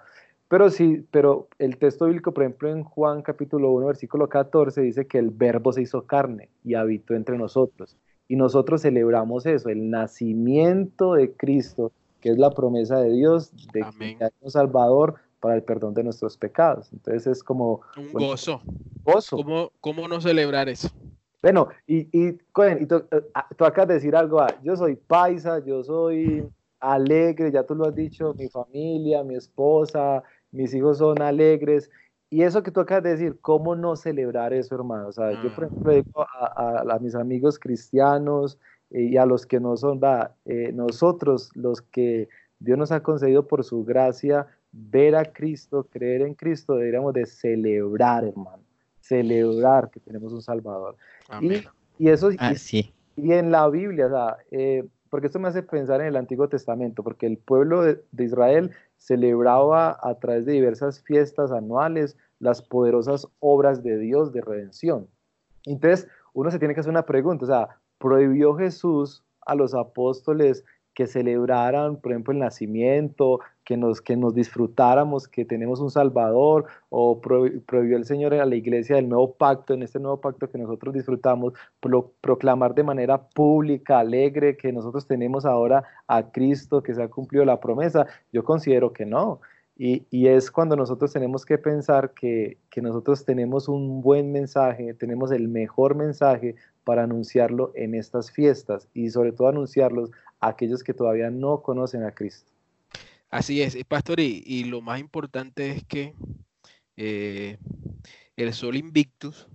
[0.53, 5.07] Pero sí, pero el texto bíblico, por ejemplo, en Juan capítulo 1, versículo 14, dice
[5.07, 7.97] que el verbo se hizo carne y habitó entre nosotros.
[8.27, 13.83] Y nosotros celebramos eso, el nacimiento de Cristo, que es la promesa de Dios de
[13.97, 16.93] que hay un Salvador para el perdón de nuestros pecados.
[16.93, 17.81] Entonces es como...
[17.97, 18.61] Un gozo.
[19.03, 19.37] Gozo.
[19.37, 20.87] ¿Cómo, ¿Cómo no celebrar eso?
[21.41, 24.97] Bueno, y, y, y tú, eh, ah, tú, acabas de decir algo, ah, yo soy
[24.97, 26.47] paisa, yo soy
[26.83, 30.21] alegre, ya tú lo has dicho, mi familia, mi esposa,
[30.53, 31.91] mis hijos son alegres.
[32.29, 35.09] Y eso que tú acabas de decir, ¿cómo no celebrar eso, hermano?
[35.09, 35.67] O sea, yo, por ah.
[35.67, 38.57] ejemplo, digo a, a, mis amigos cristianos
[38.89, 43.03] eh, y a los que no son, va, eh, nosotros, los que Dios nos ha
[43.03, 48.63] concedido por su gracia, ver a Cristo, creer en Cristo, deberíamos de celebrar, hermano
[49.03, 50.95] celebrar que tenemos un Salvador.
[51.41, 51.63] Y,
[51.99, 56.01] y, eso ah, y, en la Biblia, o sea, eh, porque esto me hace pensar
[56.01, 61.51] en el Antiguo Testamento, porque el pueblo de, Israel celebraba a través de diversas fiestas
[61.51, 65.07] anuales las poderosas obras de Dios de redención.
[65.67, 70.65] Entonces, uno se tiene que hacer una pregunta, o sea, ¿prohibió Jesús a los apóstoles
[70.93, 76.65] que celebraran, por ejemplo, el nacimiento, que nos, que nos disfrutáramos, que tenemos un Salvador,
[76.89, 80.57] o prohibió el Señor a la iglesia del nuevo pacto, en este nuevo pacto que
[80.57, 81.53] nosotros disfrutamos,
[82.21, 87.45] proclamar de manera pública, alegre, que nosotros tenemos ahora a Cristo, que se ha cumplido
[87.45, 88.05] la promesa.
[88.31, 89.39] Yo considero que no.
[89.75, 94.93] Y, y, es cuando nosotros tenemos que pensar que, que, nosotros tenemos un buen mensaje,
[94.93, 100.83] tenemos el mejor mensaje para anunciarlo en estas fiestas y sobre todo anunciarlos a aquellos
[100.83, 102.51] que todavía no conocen a Cristo.
[103.33, 106.13] Así es, Pastor, y, lo más importante es que
[106.97, 107.57] eh,
[108.37, 109.47] el Sol Invictus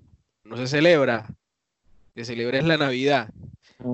[0.43, 1.29] no se celebra,
[2.17, 3.33] se celebra es la Navidad.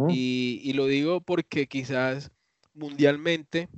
[0.09, 2.31] y, lo digo porque quizás
[2.73, 3.69] mundialmente,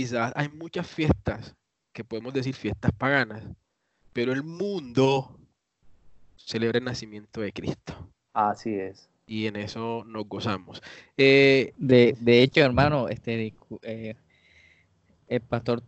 [0.00, 1.54] quizás hay muchas fiestas,
[1.92, 3.44] que podemos decir fiestas paganas,
[4.14, 5.38] pero el mundo
[6.36, 8.08] celebra el nacimiento de Cristo.
[8.32, 9.10] Así es.
[9.26, 10.82] Y en eso nos gozamos.
[11.18, 14.14] Eh, de, de, hecho, hermano, este, eh,
[15.28, 15.82] el pastor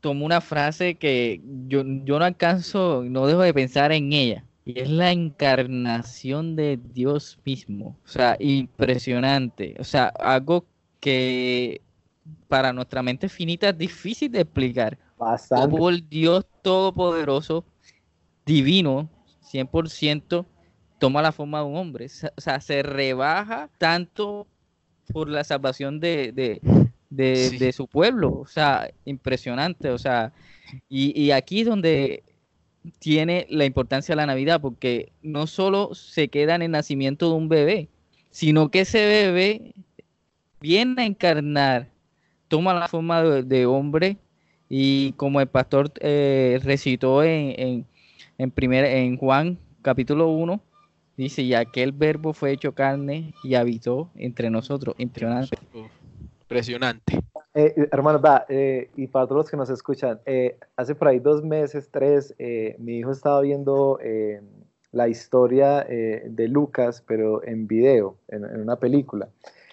[0.00, 4.44] tomó una frase que yo, yo no alcanzo, no dejo de pensar en ella.
[4.64, 7.98] Y es la encarnación de Dios mismo.
[8.04, 9.74] O sea, impresionante.
[9.80, 10.64] O sea, algo
[11.00, 11.80] que
[12.48, 14.98] para nuestra mente finita es difícil de explicar.
[15.18, 15.70] Bastante.
[15.70, 17.64] Como el Dios Todopoderoso,
[18.44, 19.08] divino,
[19.50, 20.44] 100%,
[20.98, 22.06] toma la forma de un hombre.
[22.36, 24.46] O sea, se rebaja tanto
[25.12, 26.32] por la salvación de,
[27.10, 28.32] de, su pueblo.
[28.32, 29.90] O sea, impresionante.
[29.90, 30.32] O sea,
[30.88, 32.24] y, y aquí es donde
[32.98, 37.34] tiene la importancia de la Navidad, porque no solo se queda en el nacimiento de
[37.34, 37.88] un bebé,
[38.30, 39.74] sino que ese bebé
[40.60, 41.88] viene a encarnar,
[42.48, 44.16] toma la forma de, hombre
[44.68, 47.86] y como el pastor eh, recitó en,
[48.38, 50.60] en, en Juan capítulo 1,
[51.16, 54.96] dice, y aquel verbo fue hecho carne y habitó entre nosotros.
[54.98, 55.56] Impresionante.
[56.40, 57.20] Impresionante.
[57.54, 60.20] Eh, eh, hermano, va, eh, y para todos los que nos escuchan,
[60.76, 62.34] hace por ahí dos meses, tres,
[62.78, 63.98] mi hijo estaba viendo
[64.92, 69.28] la historia de Lucas, pero en video, en, una película.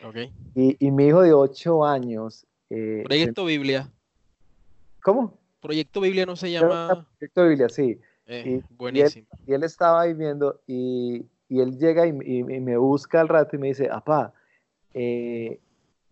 [0.07, 0.31] Okay.
[0.55, 2.45] Y, y, mi hijo de ocho años...
[3.03, 3.91] Proyecto Biblia.
[5.03, 5.37] ¿Cómo?
[5.61, 7.07] Proyecto Biblia no se llama...
[7.17, 7.99] Proyecto Biblia, sí.
[8.27, 9.27] Y, buenísimo.
[9.45, 13.55] Y él, estaba ahí viendo y, y él llega y, y, me busca al rato
[13.55, 14.33] y me dice, apá,
[14.93, 15.59] eh,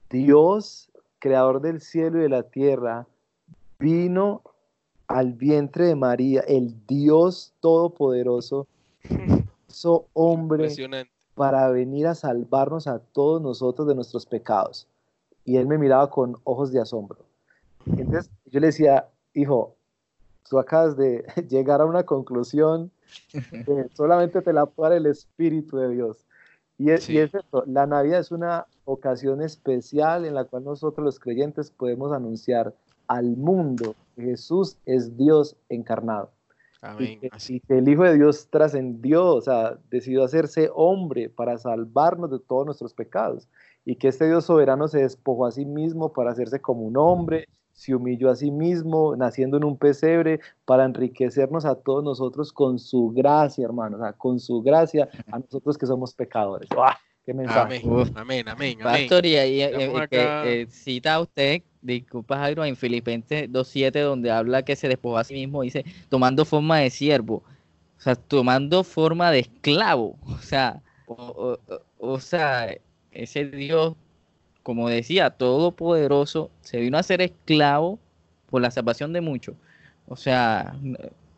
[0.10, 3.08] Dios, creador del cielo y de la tierra,
[3.80, 4.42] vino
[5.08, 8.68] al vientre de María, el Dios todopoderoso,
[9.68, 10.70] hizo hombre
[11.36, 14.88] para venir a salvarnos a todos nosotros de nuestros pecados.
[15.46, 17.20] Y él me miraba con ojos de asombro.
[17.86, 19.76] Entonces yo le decía, hijo,
[20.50, 22.92] tú acabas de llegar a una conclusión
[23.32, 26.26] que solamente te la puede el Espíritu de Dios.
[26.78, 31.06] Y es, y es esto, la Navidad es una ocasión especial en la cual nosotros
[31.06, 32.74] los creyentes podemos anunciar
[33.08, 36.32] al mundo que Jesús es Dios encarnado.
[36.82, 37.20] Amén.
[37.22, 42.40] Y, que, el Hijo de Dios trascendió, o sea, decidió hacerse hombre para salvarnos de
[42.40, 43.48] todos nuestros pecados.
[43.86, 47.48] Y que este Dios soberano se despojó a sí mismo para hacerse como un hombre,
[47.74, 52.78] se humilló a sí mismo, naciendo en un pesebre, para enriquecernos a todos nosotros con
[52.78, 56.70] su gracia, hermano, o sea, con su gracia a nosotros que somos pecadores.
[57.26, 57.82] ¡Qué mensaje!
[57.84, 58.80] Amén, amén, amén.
[58.82, 64.64] Pastor, y ahí eh, eh, eh, cita usted, disculpa Jairo, en Filipenses 2.7, donde habla
[64.64, 67.44] que se despojó a sí mismo, dice, tomando forma de siervo,
[67.98, 72.76] o sea, tomando forma de esclavo, o sea, o sea,
[73.12, 73.96] ese Dios
[74.64, 78.00] como decía, todopoderoso, se vino a ser esclavo
[78.50, 79.56] por la salvación de muchos.
[80.08, 80.76] O sea,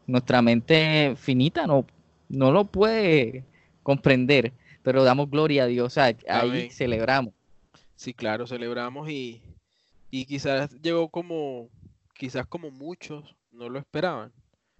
[0.07, 1.85] nuestra mente finita no,
[2.29, 3.43] no lo puede
[3.81, 5.87] comprender, pero damos gloria a Dios.
[5.87, 7.33] O sea, ahí celebramos.
[7.95, 9.41] Sí, claro, celebramos y,
[10.11, 11.69] y quizás llegó como,
[12.13, 14.31] quizás como muchos no lo esperaban.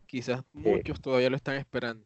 [0.08, 2.04] Quizás muchos todavía lo están esperando.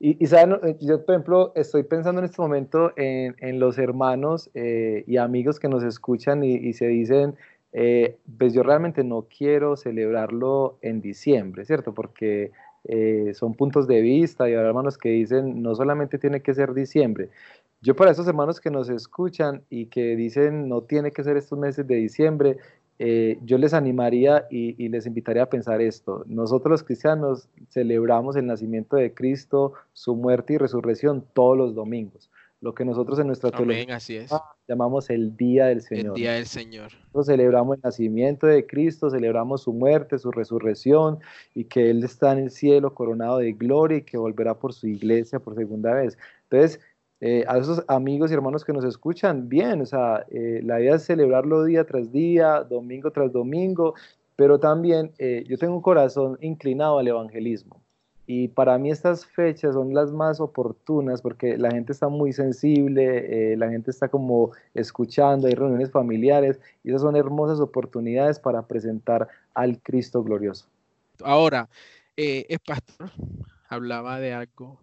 [0.00, 5.02] Y, saben, eh, yo por ejemplo estoy pensando en este momento en, los hermanos eh,
[5.08, 7.34] y amigos que nos escuchan y, se dicen,
[7.72, 11.94] eh, pues yo realmente no quiero celebrarlo en diciembre, ¿cierto?
[11.94, 12.52] Porque
[13.34, 17.28] son puntos de vista y hay hermanos que dicen, no solamente tiene que ser diciembre.
[17.82, 21.58] Yo para esos hermanos que nos escuchan y que dicen, no tiene que ser estos
[21.58, 22.56] meses de diciembre,
[22.98, 26.24] eh, yo les animaría y, les invitaría a pensar esto.
[26.26, 32.30] Nosotros los cristianos celebramos el nacimiento de Cristo, su muerte y resurrección todos los domingos.
[32.60, 33.98] Lo que nosotros en nuestra teología
[34.66, 36.06] llamamos el Día del Señor.
[36.06, 36.92] El Día del Señor.
[36.92, 41.20] Nosotros celebramos el nacimiento de Cristo, celebramos su muerte, su resurrección
[41.54, 44.88] y que Él está en el cielo coronado de gloria y que volverá por su
[44.88, 46.18] iglesia por segunda vez.
[46.50, 46.80] Entonces,
[47.20, 50.94] eh, a esos amigos y hermanos que nos escuchan, bien, o sea, eh, la idea
[50.94, 53.94] es celebrarlo día tras día, domingo tras domingo,
[54.36, 57.80] pero también eh, yo tengo un corazón inclinado al evangelismo.
[58.24, 63.56] Y para mí estas fechas son las más oportunas porque la gente está muy sensible,
[63.56, 69.28] la gente está como escuchando, hay reuniones familiares y esas son hermosas oportunidades para presentar
[69.54, 70.66] al Cristo glorioso.
[71.24, 71.70] Ahora,
[72.16, 73.10] el pastor
[73.70, 74.78] hablaba de algo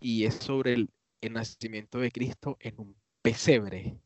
[0.00, 0.88] y es sobre el,
[1.20, 3.98] el nacimiento de Cristo en un pesebre.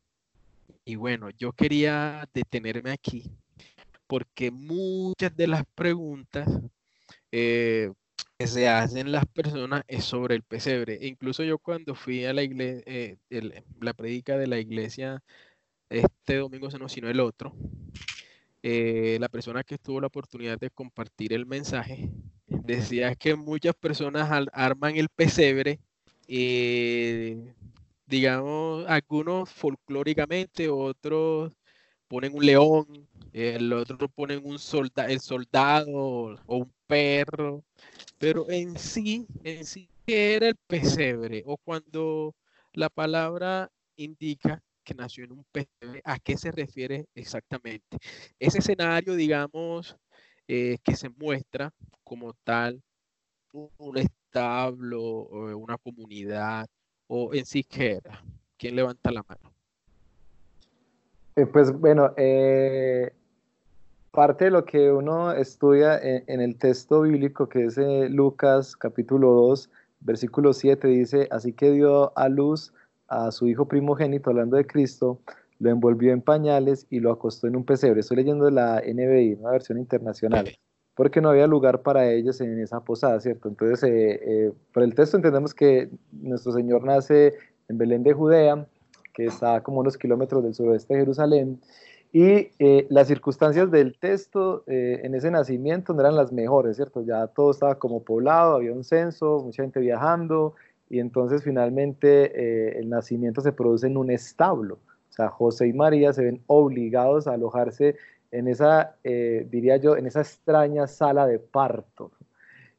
[0.85, 3.31] Y bueno, yo quería detenerme aquí
[4.12, 6.46] porque muchas de las preguntas
[7.31, 7.90] eh,
[8.38, 10.98] que se hacen las personas es sobre el pesebre.
[11.01, 13.16] E incluso yo cuando fui a la iglesia, eh,
[13.81, 15.22] la predica de la iglesia
[15.88, 17.55] este domingo, no, sino el otro,
[18.62, 22.11] eh, la persona que tuvo la oportunidad de compartir el mensaje
[22.46, 25.81] decía que muchas personas arman el pesebre
[26.28, 27.54] eh,
[28.06, 31.52] digamos, algunos folclóricamente, otros
[32.08, 37.64] ponen un león, el otro ponen un solda el soldado o un perro,
[38.18, 41.42] pero en sí, en sí, ¿qué era el pesebre?
[41.46, 42.35] O cuando
[42.72, 47.98] la palabra indica que nació en un pesebre, ¿a qué se refiere exactamente?
[48.38, 49.96] Ese escenario, digamos,
[50.48, 51.72] eh, que se muestra
[52.04, 52.82] como tal
[53.52, 53.70] un,
[54.32, 56.66] establo, una comunidad,
[57.06, 58.24] o en sí qué era?
[58.56, 59.52] ¿Quién levanta la mano?
[61.36, 63.12] Eh, pues bueno, eh,
[64.10, 69.32] parte de lo que uno estudia en, el texto bíblico, que es eh, Lucas capítulo
[69.32, 72.72] 2, versículo 7, dice, así que dio a luz
[73.08, 75.20] a su hijo primogénito, hablando de Cristo,
[75.58, 78.00] lo envolvió en pañales y lo acostó en un pesebre.
[78.00, 80.56] Estoy leyendo la NBI, una versión internacional
[80.94, 83.48] porque no había lugar para ellos en esa posada, ¿cierto?
[83.48, 87.35] Entonces, eh, eh, por el texto entendemos que nuestro Señor nace
[87.68, 88.66] en Belén de Judea,
[89.14, 91.61] que está como unos kilómetros del suroeste de Jerusalén,
[92.12, 97.02] y eh, las circunstancias del texto en ese nacimiento no eran las mejores, ¿cierto?
[97.02, 100.55] Ya todo estaba como poblado, había un censo, mucha gente viajando,
[100.90, 104.74] y entonces finalmente el nacimiento se produce en un establo.
[105.09, 107.96] O sea, José y María se ven obligados a alojarse
[108.33, 112.10] en esa, eh, diría yo, en esa extraña sala de parto.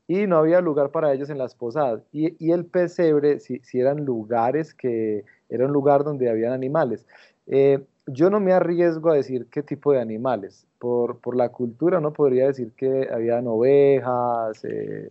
[0.07, 2.01] Y no había lugar para ellos en las posadas.
[2.11, 7.05] Y, el pesebre, si, eran lugares que, era un lugar donde habían animales.
[7.47, 10.67] Eh, yo no me arriesgo a decir qué tipo de animales.
[10.79, 15.09] Por, por la cultura no podría decir que habían ovejas, eh,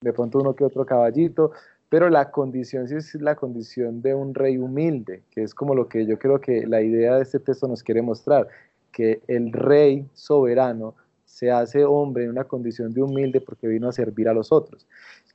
[0.00, 1.52] de pronto uno que otro caballito,
[1.88, 5.88] pero la condición sí es la condición de un rey humilde, que es como lo
[5.88, 8.48] que yo creo que la idea de este texto nos quiere mostrar
[8.92, 13.92] que el rey soberano se hace hombre en una condición de humilde porque vino a
[13.92, 14.86] servir a los otros.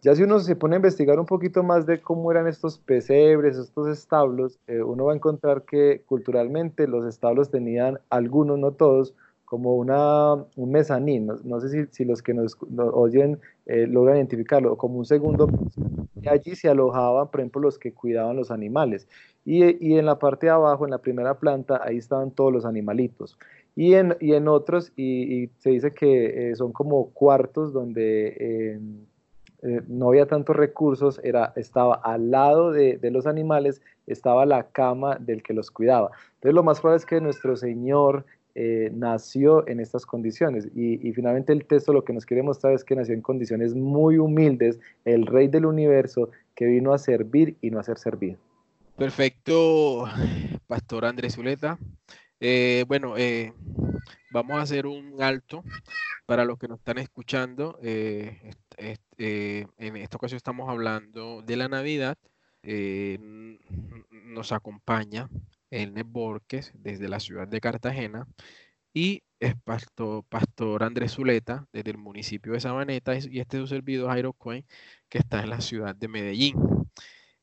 [0.02, 3.58] Ya si uno se pone a investigar un poquito más de cómo eran estos pesebres,
[3.58, 9.16] estos establos, eh, uno va a encontrar que culturalmente los establos tenían, algunos, no todos,
[9.46, 14.76] como una, un mezanín, no, sé si, si, los que nos, oyen eh, logran identificarlo,
[14.76, 15.48] como un segundo,
[16.22, 19.08] y allí se alojaban, por ejemplo, los que cuidaban los animales.
[19.46, 22.66] Y, y, en la parte de abajo, en la primera planta, ahí estaban todos los
[22.66, 23.38] animalitos.
[23.76, 28.36] Y en, y en otros, y, se dice que eh, son como cuartos donde
[29.62, 34.68] eh, no había tantos recursos, era, estaba al lado de, de los animales, estaba la
[34.68, 36.12] cama del que los cuidaba.
[36.36, 38.26] Entonces lo más probable es que nuestro Señor
[38.58, 40.70] eh, nació en estas condiciones.
[40.74, 44.18] Y, finalmente el texto lo que nos quiere mostrar es que nació en condiciones muy
[44.18, 48.40] humildes, el rey del universo que vino a servir y no a ser servido.
[48.98, 50.06] Perfecto,
[50.68, 51.78] Pastor Andrés Zuleta.
[52.40, 53.52] Eh, bueno, eh,
[54.32, 55.62] vamos a hacer un alto
[56.26, 57.78] para los que nos están escuchando.
[57.82, 58.56] en
[59.78, 62.18] esta ocasión estamos hablando de la Navidad.
[64.12, 65.28] nos acompaña
[65.76, 68.28] Elner Borges desde la ciudad de Cartagena
[68.94, 74.10] y es pastor, Andrés Zuleta desde el municipio de Sabaneta y este es su servidor
[74.10, 74.36] Jairo
[75.10, 76.56] que está en la ciudad de Medellín.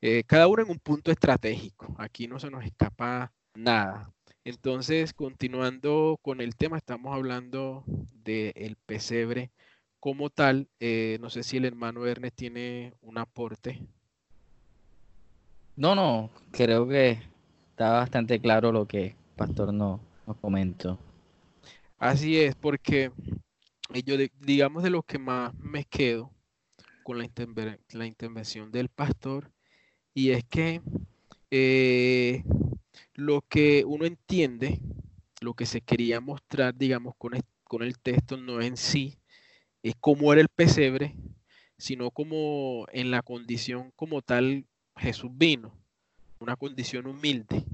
[0.01, 4.12] Eh, cada uno en un punto estratégico, aquí no se nos escapa nada.
[4.45, 7.85] Entonces, continuando con el tema, estamos hablando
[8.24, 9.53] del pesebre
[10.01, 10.68] como tal.
[10.80, 13.80] Eh, no sé si el hermano Ernest tiene un aporte.
[15.76, 17.22] No, no, creo que
[17.73, 19.99] está bastante claro lo que Pastor nos,
[20.43, 20.99] comentó.
[21.99, 23.11] Así es, porque
[24.05, 26.31] yo digamos de lo que más me quedo
[27.03, 27.29] con la,
[27.93, 29.51] la intervención del pastor,
[30.14, 30.83] y es que
[31.51, 32.45] eh,
[33.14, 34.79] lo que uno entiende,
[35.41, 39.16] lo que se quería mostrar, digamos, con el, con el texto no en sí,
[39.83, 41.16] es cómo era el pesebre,
[41.79, 44.66] sino como en la condición como tal
[44.97, 45.82] Jesús vino
[46.43, 47.64] una condición humilde.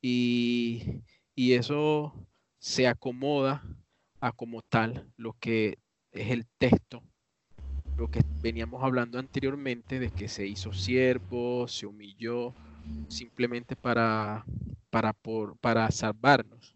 [0.00, 1.02] Y,
[1.36, 2.12] eso
[2.58, 3.62] se acomoda
[4.20, 5.78] a como tal lo que
[6.12, 7.02] es el texto,
[7.96, 12.54] lo que veníamos hablando anteriormente de que se hizo siervo, se humilló
[13.08, 14.44] simplemente para,
[14.90, 16.74] para, por, para salvarnos.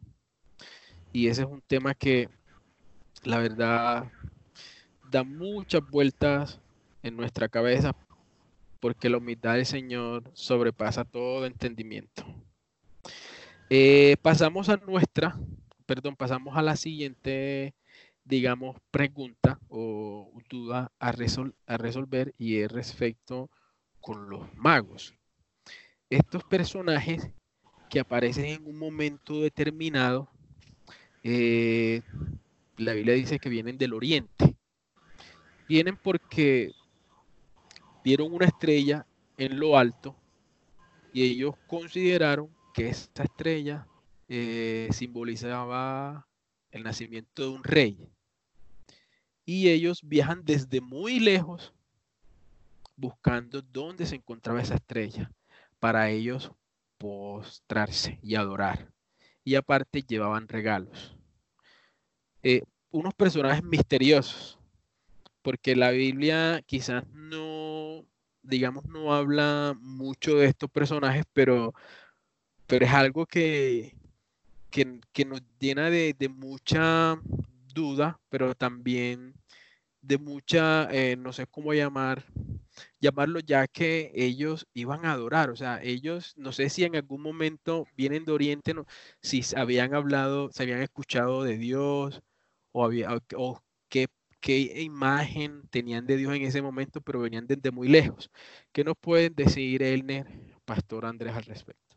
[1.12, 2.28] Y ese es un tema que
[3.24, 4.11] la verdad
[5.11, 6.61] da muchas vueltas
[7.03, 7.95] en nuestra cabeza
[8.81, 12.24] porque la humildad del Señor sobrepasa todo entendimiento.
[13.68, 15.39] Eh, pasamos a nuestra,
[15.87, 17.74] perdón, pasamos a la siguiente,
[18.24, 23.51] digamos, pregunta o duda a, resolver y es respecto
[24.01, 25.14] con los magos.
[26.09, 27.31] Estos personajes
[27.89, 30.28] que aparecen en un momento determinado,
[31.22, 32.03] eh,
[32.76, 34.57] la Biblia dice que vienen del oriente.
[35.68, 36.72] Vienen porque
[38.05, 40.17] vieron una estrella en lo alto
[41.13, 43.87] y ellos consideraron que esta estrella
[44.29, 46.29] eh, simbolizaba
[46.71, 47.99] el nacimiento de un rey.
[49.45, 51.75] Y ellos viajan desde muy lejos
[52.97, 55.33] buscando dónde se encontraba esa estrella
[55.81, 56.53] para ellos
[56.99, 58.93] postrarse y adorar.
[59.43, 61.17] Y aparte llevaban regalos.
[62.43, 64.59] Eh, unos personajes misteriosos,
[65.43, 67.50] porque la Biblia quizás no,
[68.43, 71.74] digamos, no habla mucho de estos personajes, pero,
[72.66, 73.95] pero es algo que,
[74.70, 77.20] que, nos llena de, mucha
[77.74, 79.34] duda, pero también
[80.03, 82.24] de mucha, eh, no sé cómo llamar,
[83.01, 87.22] llamarlo ya que ellos iban a adorar, o sea, ellos, no sé si en algún
[87.22, 88.86] momento vienen de Oriente, no,
[89.22, 92.22] si habían hablado, se habían escuchado de Dios,
[92.72, 94.09] o, había, o qué
[94.41, 98.30] qué imagen tenían de Dios en ese momento, pero venían desde muy lejos.
[98.72, 100.26] ¿Qué nos pueden decir, Elner,
[100.64, 101.97] Pastor Andrés, al respecto?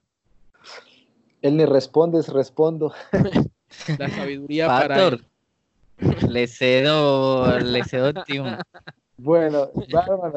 [1.41, 2.93] Elner, respondes, respondo.
[3.97, 5.17] La sabiduría para
[6.29, 8.13] Le cedo, le cedo
[9.17, 9.69] Bueno,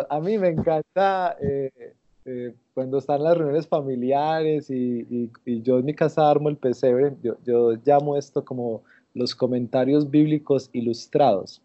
[0.09, 1.94] a mí me encanta eh,
[2.24, 7.36] eh, cuando están las reuniones familiares y, yo en mi casa armo el pesebre, yo,
[7.44, 8.82] yo llamo esto como
[9.14, 11.62] los comentarios bíblicos ilustrados.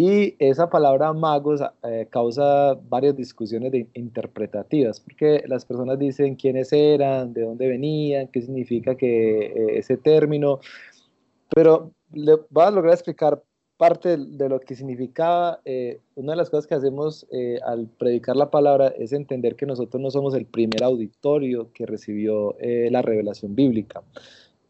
[0.00, 7.32] Y esa palabra magos eh, causa varias discusiones interpretativas, porque las personas dicen quiénes eran,
[7.32, 10.60] de dónde venían, qué significa que, eh, ese término,
[11.52, 13.42] pero le voy a lograr explicar
[13.76, 15.60] parte de lo que significaba.
[15.64, 17.26] Eh, una de las cosas que hacemos
[17.64, 22.54] al predicar la palabra es entender que nosotros no somos el primer auditorio que recibió
[22.60, 24.04] la revelación bíblica.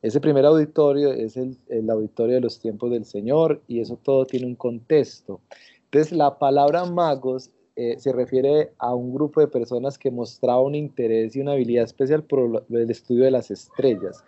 [0.00, 1.56] Ese primer auditorio es el,
[1.90, 5.40] auditorio de los tiempos del Señor y eso todo tiene un contexto.
[5.84, 10.74] Entonces, la palabra magos eh, se refiere a un grupo de personas que mostraba un
[10.74, 14.24] interés y una habilidad especial por el estudio de las estrellas.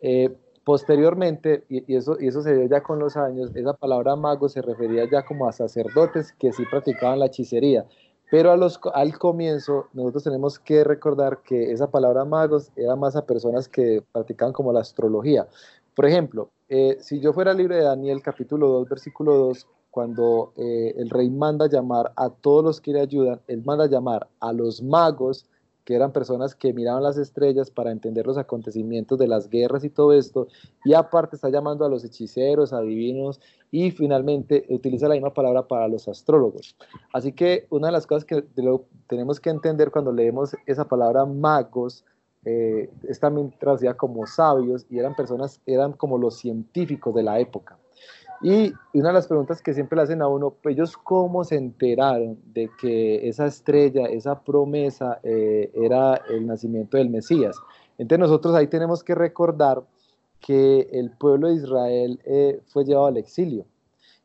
[0.00, 0.30] Eh,
[0.62, 4.62] posteriormente, y, eso, y eso se dio ya con los años, esa palabra magos se
[4.62, 7.86] refería ya como a sacerdotes que sí practicaban la hechicería.
[8.30, 13.68] Pero al comienzo nosotros tenemos que recordar que esa palabra magos era más a personas
[13.68, 15.48] que practicaban como la astrología.
[15.94, 20.94] Por ejemplo, eh, si yo fuera libre de Daniel capítulo 2, versículo 2, cuando eh,
[20.96, 24.82] el rey manda llamar a todos los que le ayudan, él manda llamar a los
[24.82, 25.46] magos,
[25.88, 29.88] que eran personas que miraban las estrellas para entender los acontecimientos de las guerras y
[29.88, 30.46] todo esto,
[30.84, 35.88] y aparte está llamando a los hechiceros, adivinos, y finalmente utiliza la misma palabra para
[35.88, 36.76] los astrólogos.
[37.14, 38.44] Así que una de las cosas que
[39.06, 42.04] tenemos que entender cuando leemos esa palabra magos,
[42.44, 47.40] eh, es también traducida como sabios, y eran personas, eran como los científicos de la
[47.40, 47.78] época.
[48.40, 51.56] Y una de las preguntas que siempre le hacen a uno, pues, ellos cómo se
[51.56, 57.56] enteraron de que esa estrella, esa promesa eh, era el nacimiento del Mesías.
[57.98, 59.82] Entonces nosotros ahí tenemos que recordar
[60.40, 63.66] que el pueblo de Israel eh, fue llevado al exilio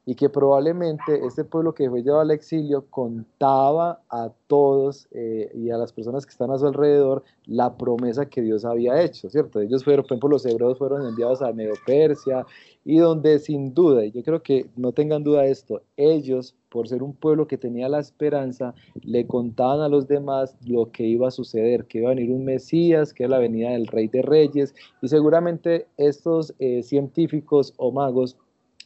[0.06, 5.70] y que probablemente este pueblo que fue llevado al exilio contaba a todos eh, y
[5.70, 9.62] a las personas que están a su alrededor la promesa que Dios había hecho, ¿cierto?
[9.62, 12.46] Ellos fueron, por ejemplo, los hebreos fueron enviados a Medo Persia
[12.86, 16.90] y donde sin duda, y yo creo que no tengan duda de esto, ellos, por
[16.90, 21.30] ser un pueblo que tenía la esperanza, le contaban a los demás lo que iba
[21.30, 24.22] a suceder, que iba a venir un Mesías, que era la venida del Rey de
[24.22, 28.38] Reyes, y seguramente estos eh, científicos o magos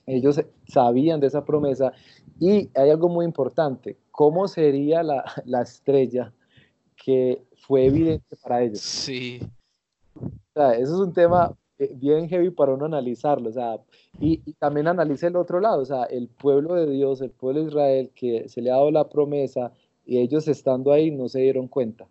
[0.07, 1.91] ellos sabían de esa promesa
[2.39, 6.33] y hay algo muy importante, ¿cómo sería la, la estrella
[6.95, 8.79] que fue evidente para ellos?
[8.79, 9.39] Sí.
[10.15, 13.79] O sea, eso es un tema eh, bien heavy para uno analizarlo, o sea,
[14.19, 17.67] y, también analice el otro lado, o sea, el pueblo de Dios, el pueblo de
[17.67, 19.71] Israel, que se le ha dado la promesa
[20.05, 22.07] y ellos estando ahí no se dieron cuenta.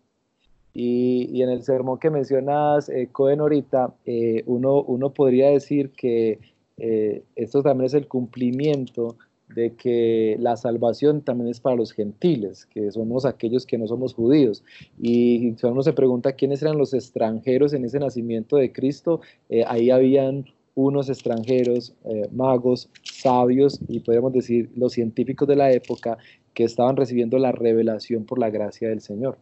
[0.73, 5.91] Y, y en el sermón que mencionas, eh, Cohen, ahorita, eh, uno, uno podría decir
[5.91, 6.39] que
[6.77, 9.17] eh, esto también es el cumplimiento
[9.49, 14.13] de que la salvación también es para los gentiles, que somos aquellos que no somos
[14.13, 14.63] judíos.
[14.99, 19.63] Y si uno se pregunta quiénes eran los extranjeros en ese nacimiento de Cristo, eh,
[19.67, 26.17] ahí habían unos extranjeros, eh, magos, sabios y podríamos decir los científicos de la época
[26.53, 29.37] que estaban recibiendo la revelación por la gracia del Señor.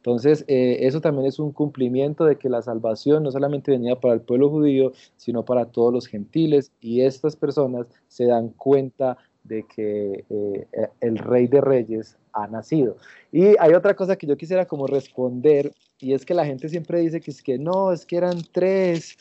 [0.00, 4.14] Entonces, eh, eso también es un cumplimiento de que la salvación no solamente venía para
[4.14, 9.64] el pueblo judío, sino para todos los gentiles, y estas personas se dan cuenta de
[9.64, 12.96] que eh, eh, el rey de reyes ha nacido.
[13.30, 17.00] Y hay otra cosa que yo quisiera como responder, y es que la gente siempre
[17.00, 19.18] dice que es que no, es que eran tres,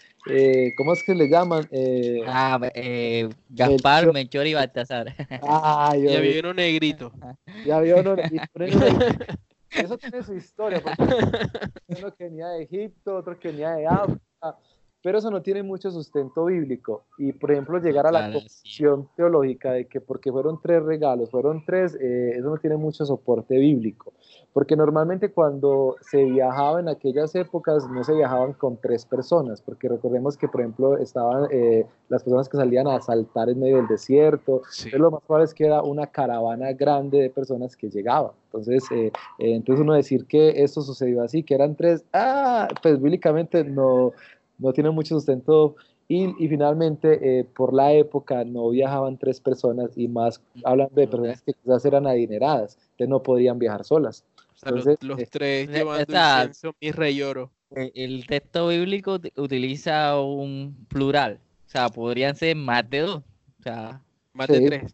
[0.78, 1.68] ¿cómo es que le llaman?
[2.26, 2.58] ah,
[3.50, 5.14] Gaspar, Melchor, y Baltasar.
[5.42, 7.12] Ah, ya vi uno negrito.
[7.66, 8.16] Ya vi uno
[8.56, 8.96] negrito.
[9.72, 11.04] Eso tiene su historia, porque
[11.88, 14.58] uno que venía de Egipto, otro que venía de África,
[15.02, 17.06] pero eso no tiene mucho sustento bíblico.
[17.18, 21.64] Y, por ejemplo, llegar a la conclusión teológica de que porque fueron tres regalos, fueron
[21.66, 24.14] tres, eh, eso no tiene mucho soporte bíblico.
[24.52, 29.88] Porque normalmente cuando se viajaba en aquellas épocas no se viajaban con tres personas, porque
[29.88, 33.88] recordemos que, por ejemplo, estaban eh, las personas que salían a asaltar en medio del
[33.88, 34.64] desierto.
[34.92, 38.32] lo más probable es que era una caravana grande de personas que llegaban.
[38.46, 43.64] Entonces, eh, entonces uno decir que esto sucedió así, que eran tres, ah, pues bíblicamente
[43.64, 44.12] no,
[44.60, 45.76] no tiene mucho sustento.
[46.08, 51.08] Y, y finalmente, eh, por la época, no viajaban tres personas y más hablando de
[51.08, 54.24] personas que quizás eran adineradas, que no podían viajar solas.
[54.64, 57.52] Entonces, los, eh, tres llevando mi rey oro.
[57.76, 63.24] Eh, el texto bíblico utiliza un plural, o sea, podrían ser más de dos,
[63.60, 64.02] o sea,
[64.34, 64.94] más de tres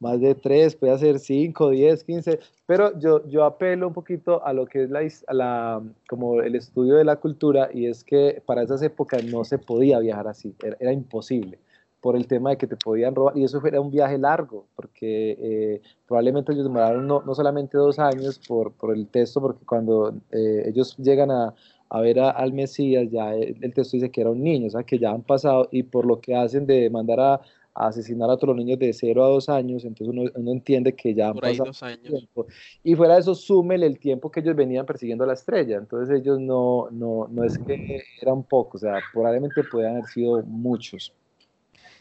[0.00, 4.52] más de tres, puede ser cinco, diez, quince, pero yo, yo apelo un poquito a
[4.52, 5.00] lo que es la,
[5.32, 9.58] la, como el estudio de la cultura y es que para esas épocas no se
[9.58, 11.58] podía viajar así, era, imposible
[12.00, 15.36] por el tema de que te podían robar, y eso era un viaje largo, porque
[15.38, 20.12] eh, probablemente ellos demoraron no, no, solamente dos años por, por el texto, porque cuando
[20.32, 21.54] eh, ellos llegan a,
[21.90, 24.82] a ver al Mesías, ya el, el, texto dice que era un niño, o sea,
[24.82, 27.40] que ya han pasado, y por lo que hacen de mandar a,
[27.74, 31.28] a asesinar a los niños de 0 a 2 años, entonces uno, entiende que ya
[31.28, 32.02] han pasado dos años.
[32.02, 32.46] Tiempo.
[32.82, 36.20] Y fuera de eso, súmele el tiempo que ellos venían persiguiendo a la estrella, entonces
[36.20, 41.12] ellos no, no, no es que eran pocos, o sea, probablemente puedan haber sido muchos.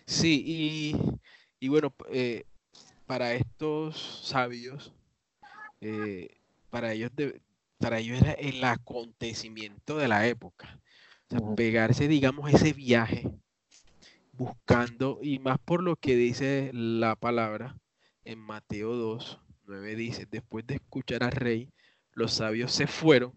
[0.05, 0.95] Sí, y,
[1.59, 2.43] y bueno, eh,
[3.05, 4.93] para estos sabios,
[5.79, 6.29] eh,
[6.69, 7.11] para ellos
[7.77, 10.79] para ellos era el acontecimiento de la época.
[11.27, 13.31] O sea, pegarse, digamos, ese viaje
[14.31, 17.77] buscando, y más por lo que dice la palabra,
[18.23, 21.69] en Mateo 2, 9 dice, después de escuchar al rey,
[22.13, 23.33] los sabios se fueron.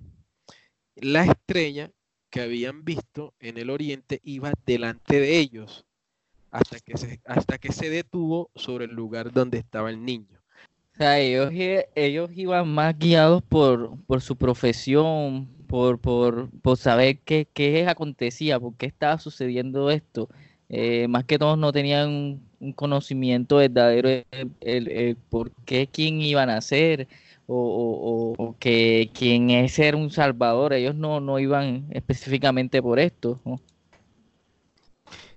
[0.96, 1.90] La estrella
[2.30, 5.86] que habían visto en el oriente iba delante de ellos
[6.50, 10.40] hasta que se, hasta que se detuvo sobre el lugar donde estaba el niño.
[10.94, 11.50] O sea, ellos,
[11.96, 18.60] ellos iban más guiados por, por su profesión, por, por, por saber qué, qué acontecía,
[18.60, 20.28] por qué estaba sucediendo esto.
[20.68, 24.08] Eh, más que todos no tenían un conocimiento verdadero
[24.60, 27.06] el, por qué quién iban a ser
[27.46, 30.72] o, o, que quién es ser un salvador.
[30.72, 33.40] Ellos no, no iban específicamente por esto.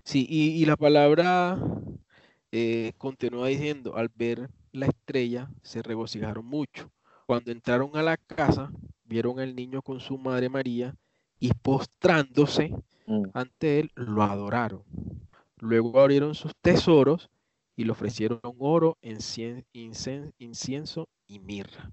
[0.03, 1.59] Sí, y, la palabra
[2.53, 6.89] eh, continúa diciendo, al ver la estrella se regocijaron mucho.
[7.25, 8.71] Cuando entraron a la casa,
[9.03, 10.95] vieron al niño con su madre María
[11.41, 12.73] y postrándose
[13.08, 13.24] mm.
[13.34, 14.84] ante él, lo adoraron.
[15.60, 17.30] Luego abrieron sus tesoros
[17.76, 21.91] y le ofrecieron oro, incienso y mirra.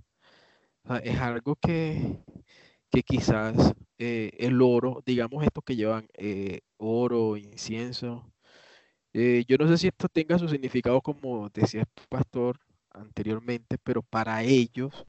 [1.03, 2.19] es algo que,
[3.07, 8.31] quizás eh, el oro, digamos estos que llevan eh, oro, incienso,
[9.13, 12.59] eh, yo no sé si esto tenga su significado como decía el pastor
[12.91, 15.07] anteriormente, pero para ellos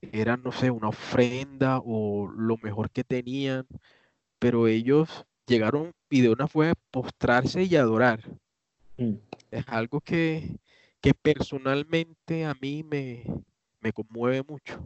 [0.00, 3.66] era, no sé, una ofrenda o lo mejor que tenían,
[4.38, 8.20] pero ellos llegaron y de una fue postrarse y adorar.
[8.96, 9.14] Mm.
[9.50, 10.56] Es algo que,
[11.22, 13.24] personalmente a mí me,
[13.92, 14.82] conmueve mucho.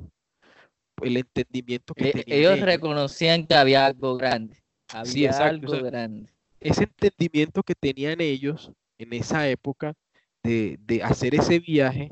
[1.03, 4.63] El entendimiento que e, ellos, reconocían que había algo grande.
[4.93, 6.31] Había algo grande.
[6.61, 9.95] Ese entendimiento que tenían ellos en esa época
[10.43, 12.11] de, de hacer ese viaje,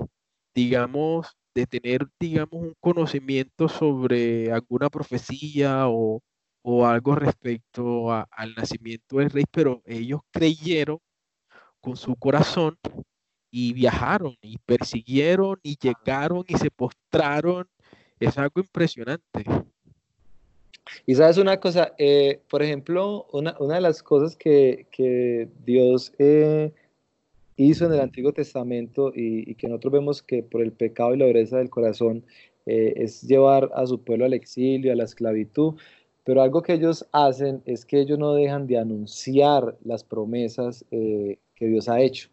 [0.55, 6.23] digamos, de tener, digamos, un conocimiento sobre alguna profecía o,
[6.71, 10.99] o algo respecto al nacimiento del rey, pero ellos creyeron
[11.81, 12.77] con su corazón
[13.51, 17.67] y viajaron y persiguieron y llegaron y se postraron.
[18.21, 19.47] Es algo impresionante.
[21.07, 26.75] Y sabes una cosa, eh, por ejemplo, una, de las cosas que, Dios eh,
[27.57, 31.27] hizo en el Antiguo Testamento y, que nosotros vemos que por el pecado y la
[31.29, 32.27] dureza del corazón
[32.67, 35.77] eh, es llevar a su pueblo al exilio, a la esclavitud,
[36.29, 41.39] pero algo que ellos hacen es que ellos no dejan de anunciar las promesas que
[41.59, 42.29] Dios ha hecho.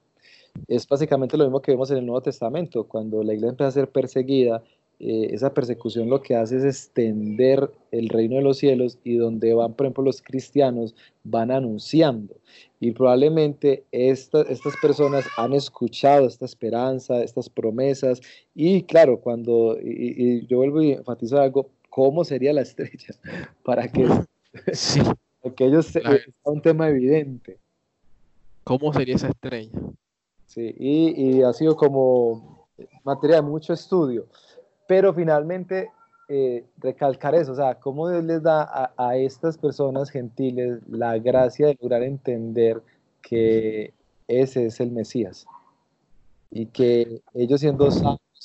[0.68, 3.72] Es básicamente lo mismo que vemos en el Nuevo Testamento, cuando la iglesia empieza a
[3.72, 4.62] ser perseguida,
[5.00, 9.54] eh, esa persecución lo que hace es extender el reino de los cielos y donde
[9.54, 10.93] van, por ejemplo, los cristianos,
[11.24, 12.36] van anunciando.
[12.82, 14.46] Y probablemente estas
[14.82, 18.20] personas han escuchado esta esperanza, estas promesas,
[18.54, 23.16] y claro, cuando, y, yo vuelvo y enfatizo algo, ¿cómo sería la estrella?
[23.64, 24.08] Para que,
[24.74, 25.02] sí.
[25.56, 26.04] que ellos, sea
[26.43, 27.58] un tema evidente.
[28.66, 29.72] ¿Cómo sería esa estrella?
[30.48, 32.68] Sí, y, y ha sido como
[33.04, 34.28] materia de mucho estudio
[34.88, 35.91] pero finalmente
[36.28, 41.68] eh, recalcar eso, o sea, cómo Dios les da a, estas personas gentiles la gracia
[41.68, 42.82] de lograr entender
[43.22, 43.93] que
[44.28, 45.46] ese es el Mesías
[46.52, 47.89] y que ellos siendo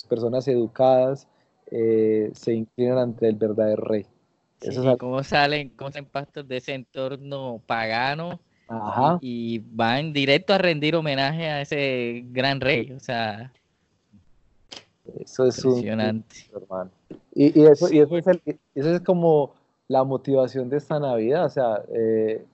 [0.08, 1.26] personas educadas,
[1.70, 4.06] eh, se inclinan ante el verdadero rey.
[4.98, 8.38] ¿Cómo salen, cómo salen pastos de ese entorno pagano
[9.22, 12.92] Y, y, van directo a rendir homenaje a ese gran rey?
[12.92, 13.50] O sea,
[15.18, 16.36] eso es impresionante.
[17.34, 18.26] Y, eso, y eso, es
[18.74, 19.54] eso es como
[19.88, 21.46] la motivación de esta Navidad.
[21.46, 22.44] O sea, eh,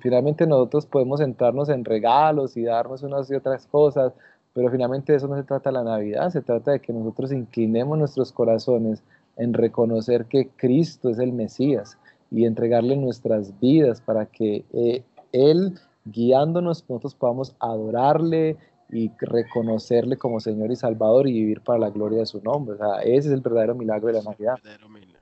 [0.00, 4.12] finalmente nosotros podemos centrarnos en regalos y darnos unas y otras cosas,
[4.52, 7.98] pero finalmente eso no se trata de la Navidad, se trata de que nosotros inclinemos
[7.98, 9.02] nuestros corazones
[9.36, 11.98] en reconocer que Cristo es el Mesías
[12.30, 18.56] y entregarle nuestras vidas para que eh, Él, guiándonos, nosotros podamos adorarle,
[18.92, 22.74] y reconocerle como Señor y Salvador y vivir para la gloria de su nombre.
[22.74, 24.56] O sea, ese es el verdadero milagro de la Navidad.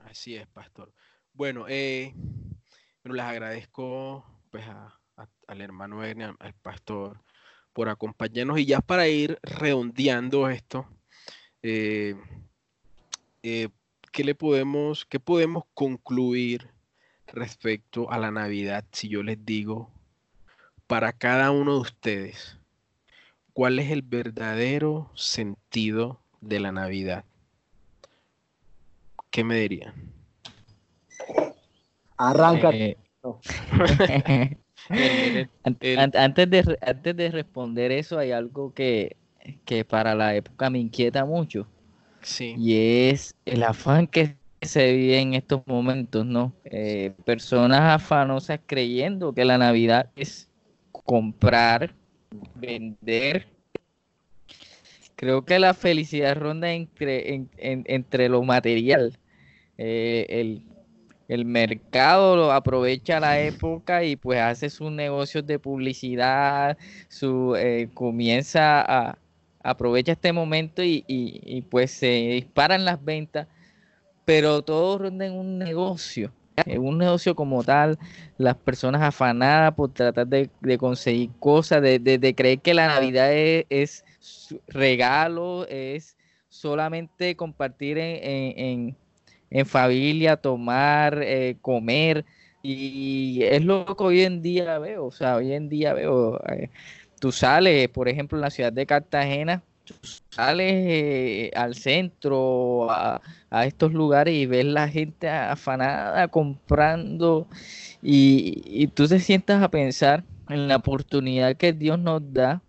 [0.05, 0.91] Así es, pastor.
[1.33, 2.13] Bueno, eh,
[3.03, 4.65] bueno les agradezco pues,
[5.47, 7.21] al hermano Ernie, al pastor,
[7.79, 8.59] por acompañarnos.
[8.59, 10.85] Y ya para ir redondeando esto,
[11.63, 12.13] eh,
[13.41, 13.69] eh,
[14.11, 16.71] ¿qué le podemos, qué podemos concluir
[17.27, 19.89] respecto a la Navidad si yo les digo
[20.87, 22.57] para cada uno de ustedes?
[23.53, 27.23] ¿Cuál es el verdadero sentido de la Navidad?
[29.31, 29.93] ¿Qué me dirían?
[32.17, 32.71] Arranca.
[32.73, 32.97] Eh,
[35.63, 39.15] antes, de, antes de responder eso, hay algo que,
[39.87, 41.67] para la época me inquieta mucho.
[42.21, 42.55] Sí.
[42.57, 46.53] Y es el afán que se vive en estos momentos, ¿no?
[46.65, 50.49] Eh, personas afanosas creyendo que la Navidad es
[50.91, 51.93] comprar
[52.55, 53.47] vender
[55.19, 59.19] creo que la felicidad ronda entre, entre lo material.
[59.77, 60.63] Eh, el,
[61.29, 66.75] el mercado lo aprovecha la época y pues hace sus negocios de publicidad,
[67.07, 69.17] su, eh, comienza a,
[69.61, 73.47] aprovecha este momento y, pues se disparan las ventas,
[74.25, 76.31] pero todo ronda en un negocio.
[76.65, 77.97] En un negocio como tal,
[78.37, 84.03] las personas afanadas por tratar de, conseguir cosas, de, creer que la Navidad es,
[84.67, 86.17] regalo, es
[86.49, 88.95] solamente compartir en en
[89.65, 92.25] familia, tomar, eh, comer.
[92.61, 96.69] Y es lo que hoy en día veo, o sea, hoy en día veo, eh,
[97.19, 99.95] tú sales, por ejemplo, en la ciudad de Cartagena, tú
[100.29, 103.21] sales eh, al centro, a,
[103.65, 107.47] estos lugares y ves la gente afanada comprando
[108.03, 112.61] y, y tú te sientas a pensar en la oportunidad que Dios nos da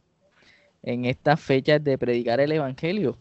[0.82, 3.18] en estas fechas de predicar el Evangelio,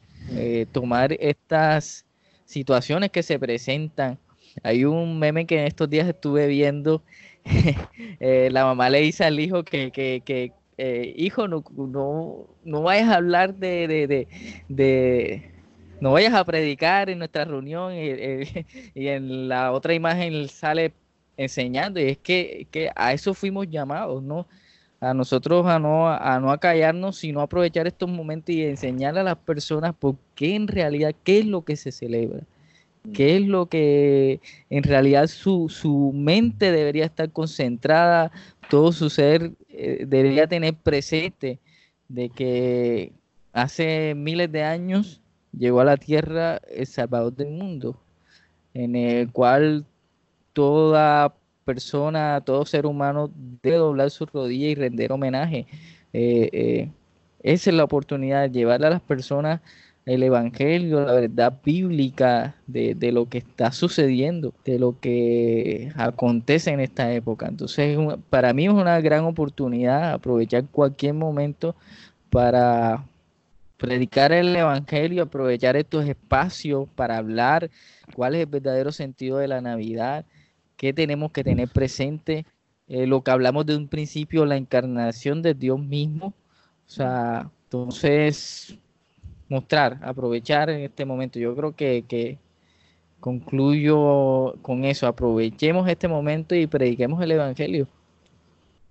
[0.72, 2.06] tomar estas
[2.50, 4.18] situaciones que se presentan.
[4.64, 7.04] Hay un meme que en estos días estuve viendo.
[8.22, 11.64] Eh, la mamá le dice al hijo que, que, eh, hijo, no,
[12.66, 14.28] no, vayas a hablar de,
[14.68, 15.52] de,
[16.02, 20.94] no vayas a predicar en nuestra reunión y, en la otra imagen sale
[21.38, 24.46] enseñando y es que, que, a eso fuimos llamados, ¿no?
[25.02, 29.38] A nosotros a no, a no acallarnos, sino aprovechar estos momentos y enseñar a las
[29.38, 32.42] personas por qué en realidad, qué es lo que se celebra,
[33.04, 33.12] mm.
[33.14, 38.32] qué es lo que en realidad su, su mente debería estar concentrada,
[38.70, 41.60] todo su ser eh, debería tener presente
[42.10, 43.14] de que
[43.54, 45.22] hace miles de años
[45.58, 47.98] llegó a la tierra el Salvador del mundo,
[48.74, 49.86] en el cual
[50.54, 51.34] toda
[51.70, 53.30] persona, todo ser humano
[53.62, 55.68] debe doblar su rodilla y render homenaje.
[56.14, 56.90] Eh, eh,
[57.44, 59.62] esa es la oportunidad de llevarle a las personas
[60.08, 66.80] el evangelio, la verdad bíblica de, lo que está sucediendo, de lo que acontece en
[66.80, 67.48] esta época.
[67.48, 67.96] Entonces,
[68.32, 71.76] para mí es una gran oportunidad aprovechar cualquier momento
[72.32, 73.06] para
[73.78, 77.70] predicar el evangelio, aprovechar estos espacios para hablar
[78.16, 80.26] cuál es el verdadero sentido de la Navidad,
[80.80, 82.46] qué tenemos que tener presente,
[82.88, 86.28] eh, lo que hablamos de un principio, la encarnación de Dios mismo.
[86.28, 88.78] O sea, entonces,
[89.50, 91.38] mostrar, aprovechar en este momento.
[91.38, 92.40] Yo creo que, que
[93.20, 97.86] concluyo con eso, aprovechemos este momento y prediquemos el Evangelio.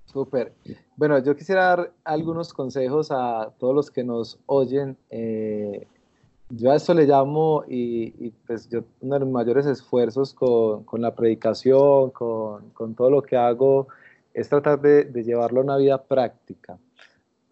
[0.05, 0.53] Súper.
[0.95, 5.87] Bueno, yo quisiera dar algunos consejos a todos los que nos oyen eh,
[6.51, 11.03] yo a esto le llamo, y, pues yo uno de los mayores esfuerzos con, con
[11.03, 13.89] la predicación, con, con, todo lo que hago,
[14.35, 16.79] es tratar de, de llevarlo a una vida práctica.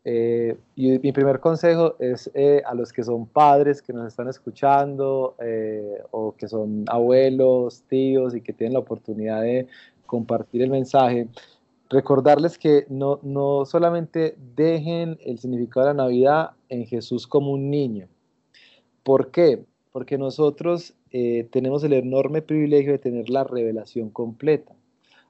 [0.09, 4.29] Eh, y mi primer consejo es eh, a los que son padres que nos están
[4.29, 9.67] escuchando eh, o que son abuelos, tíos y que tienen la oportunidad de
[10.07, 11.27] compartir el mensaje,
[11.91, 17.69] recordarles que no, no solamente dejen el significado de la Navidad en Jesús como un
[17.69, 18.07] niño,
[19.07, 19.65] ¿Por qué?
[19.93, 24.75] Porque nosotros eh, tenemos el enorme privilegio de tener la revelación completa.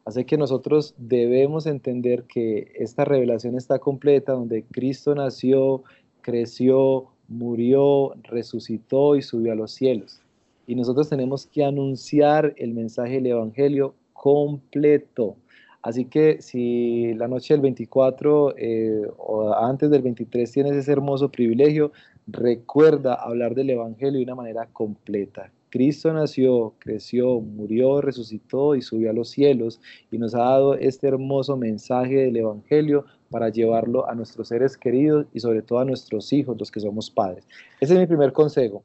[0.07, 5.83] Así que nosotros debemos entender que esta revelación está completa, donde Cristo nació,
[6.22, 10.22] creció, murió, resucitó y subió a los cielos.
[10.66, 15.37] Y nosotros tenemos que anunciar el mensaje del Evangelio completo.
[15.83, 21.31] Así que si la noche del 24 eh, o antes del 23 tienes ese hermoso
[21.31, 21.93] privilegio,
[22.27, 25.51] recuerda hablar del Evangelio de una manera completa.
[25.70, 31.09] Cristo nació, creció, murió, resucitó y subió a los cielos y nos ha dado este
[31.09, 36.33] hermoso mensaje del Evangelio para llevarlo a nuestros seres queridos y sobre todo a nuestros
[36.33, 37.47] hijos, los que somos padres.
[37.81, 38.85] Ese es mi primer consejo.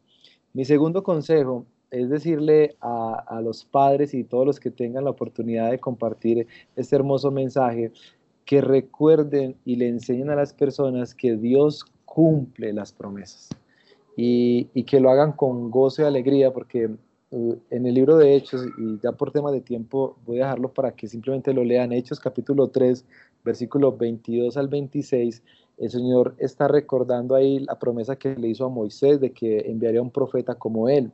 [0.54, 5.72] Mi segundo consejo es decirle a, los padres y todos los que tengan la oportunidad
[5.72, 7.92] de compartir este hermoso mensaje,
[8.46, 13.48] que recuerden y le enseñen a las personas que Dios cumple las promesas.
[14.18, 16.90] Y, que lo hagan con gozo y alegría, porque
[17.32, 20.74] uh, en el libro de Hechos, y ya por tema de tiempo voy a dejarlo
[20.74, 23.06] para que simplemente lo lean, Hechos capítulo 3,
[23.46, 25.42] versículo 22 al 26,
[25.78, 30.02] el Señor está recordando ahí la promesa que le hizo a Moisés de que enviaría
[30.02, 31.12] un profeta como él.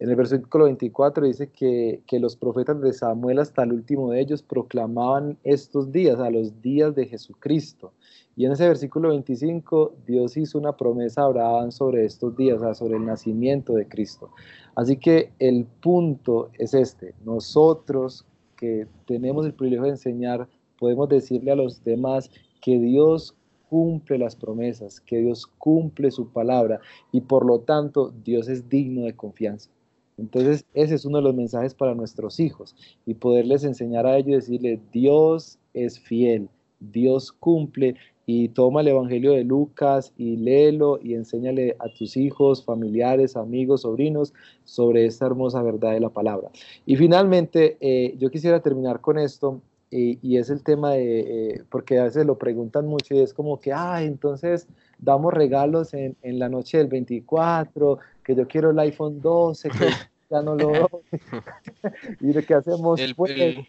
[0.00, 4.20] En el versículo 24 dice que, que, los profetas de Samuel hasta el último de
[4.20, 7.92] ellos proclamaban estos días, a los días de Jesucristo.
[8.36, 12.96] Y en ese versículo 25, Dios hizo una promesa a Abraham sobre estos días, sobre
[12.96, 14.30] el nacimiento de Cristo.
[14.76, 18.24] Así que el punto es este, nosotros
[18.56, 22.30] que tenemos el privilegio de enseñar, podemos decirle a los demás
[22.60, 23.34] que Dios
[23.68, 26.80] cumple las promesas, que Dios cumple su palabra
[27.10, 29.70] y por lo tanto Dios es digno de confianza.
[30.18, 32.74] Entonces, ese es uno de los mensajes para nuestros hijos
[33.06, 36.48] y poderles enseñar a ellos y decirle, Dios es fiel,
[36.80, 37.94] Dios cumple
[38.26, 43.82] y toma el Evangelio de Lucas y léelo y enséñale a tus hijos, familiares, amigos,
[43.82, 46.50] sobrinos sobre esta hermosa verdad de la palabra.
[46.84, 51.20] Y finalmente, eh, yo quisiera terminar con esto y, es el tema de,
[51.54, 55.94] eh, porque a veces lo preguntan mucho y es como que, ah, entonces damos regalos
[55.94, 57.98] en la noche del 24,
[58.28, 59.78] que yo quiero el iPhone 12, que
[60.30, 60.88] ya no lo doy.
[62.20, 63.00] y qué hacemos.
[63.00, 63.32] El, pues?
[63.32, 63.66] el,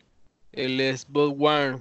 [0.51, 1.79] el One.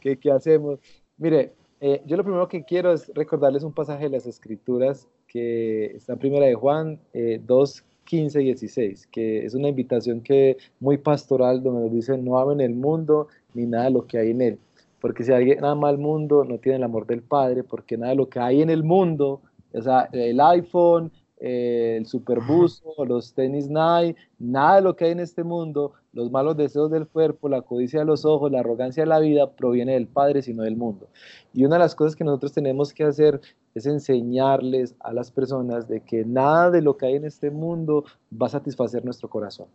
[0.00, 0.80] ¿Qué, ¿Qué, hacemos?
[1.18, 5.94] Mire, eh, yo lo primero que quiero es recordarles un pasaje de las Escrituras que
[5.94, 10.56] está en Primera de Juan eh, 2, 15 y 16, que es una invitación que
[10.80, 14.30] muy pastoral donde nos dice no amen el mundo ni nada de lo que hay
[14.30, 14.58] en él.
[15.02, 18.16] Porque si alguien ama al mundo, no tiene el amor del Padre, porque nada de
[18.16, 19.42] lo que hay en el mundo,
[19.74, 25.20] o sea, el iPhone, el superbuso, los tenis Nike, nada de lo que hay en
[25.20, 29.08] este mundo, los malos deseos del cuerpo, la codicia de los ojos, la arrogancia de
[29.08, 31.08] la vida, proviene del Padre, sino del mundo.
[31.52, 33.40] Y una de las cosas que nosotros tenemos que hacer
[33.74, 38.04] es enseñarles a las personas de que nada de lo que hay en este mundo
[38.30, 39.66] va a satisfacer nuestro corazón.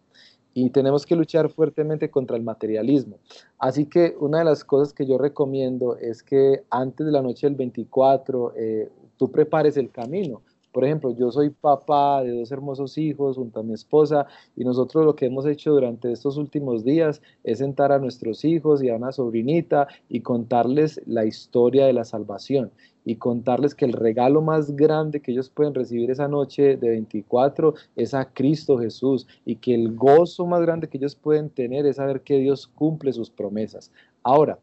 [0.54, 3.18] Y tenemos que luchar fuertemente contra el materialismo.
[3.60, 7.46] Así que una de las cosas que yo recomiendo es que antes de la noche
[7.48, 10.42] del 24, eh, tú prepares el camino
[10.72, 15.06] por ejemplo, yo soy papá de dos hermosos hijos junto a mi esposa y nosotros
[15.06, 18.96] lo que hemos hecho durante estos últimos días es sentar a nuestros hijos y a
[18.96, 22.72] una sobrinita y contarles la historia de la salvación
[23.06, 27.74] y contarles que el regalo más grande que ellos pueden recibir esa noche de 24
[27.96, 31.96] es a Cristo Jesús y que el gozo más grande que ellos pueden tener es
[31.96, 33.92] saber que Dios cumple sus promesas.
[34.22, 34.60] Ahora,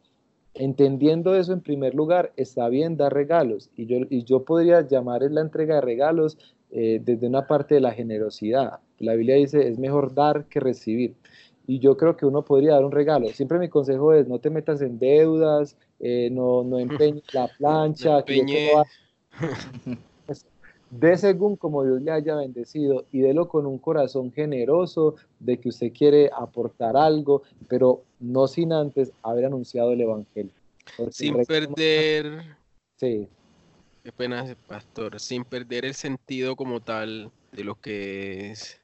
[0.58, 5.22] Entendiendo eso en primer lugar, está bien dar regalos y yo, y yo podría llamar
[5.30, 6.38] la entrega de regalos
[6.70, 8.80] eh, desde una parte de la generosidad.
[8.98, 11.14] La Biblia dice, es mejor dar que recibir.
[11.66, 13.28] Y yo creo que uno podría dar un regalo.
[13.28, 18.24] Siempre mi consejo es, no te metas en deudas, eh, no, no empeñes la plancha.
[20.90, 25.70] de según como Dios le haya bendecido y délo con un corazón generoso de que
[25.70, 30.52] usted quiere aportar algo, pero no sin antes haber anunciado el Evangelio.
[31.10, 32.56] sin perder...
[32.96, 33.28] Sí.
[34.02, 38.80] Qué pena, pastor, sin perder el sentido como tal de lo que es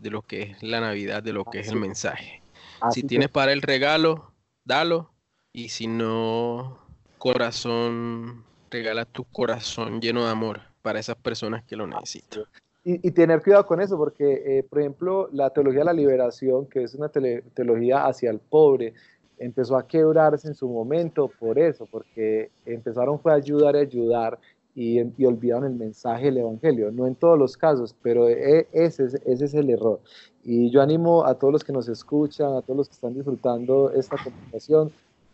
[0.00, 2.42] de lo que es la Navidad, de lo que es el mensaje.
[2.90, 4.32] si tienes para el regalo,
[4.64, 5.10] dalo.
[5.52, 6.78] Y si no,
[7.18, 12.44] corazón, regala tu corazón lleno de amor para esas personas que lo necesitan.
[12.82, 16.84] Y, tener cuidado con eso, porque, eh, por ejemplo, la teología de la liberación, que
[16.84, 18.94] es una teología hacia el pobre,
[19.38, 24.38] empezó a quebrarse en su momento por eso, porque empezaron fue a ayudar y ayudar
[24.74, 26.90] y, y, olvidaron el mensaje del Evangelio.
[26.90, 30.00] No en todos los casos, pero e, ese, ese es el error.
[30.42, 33.90] Y yo animo a todos los que nos escuchan, a todos los que están disfrutando
[33.90, 34.90] esta conversación,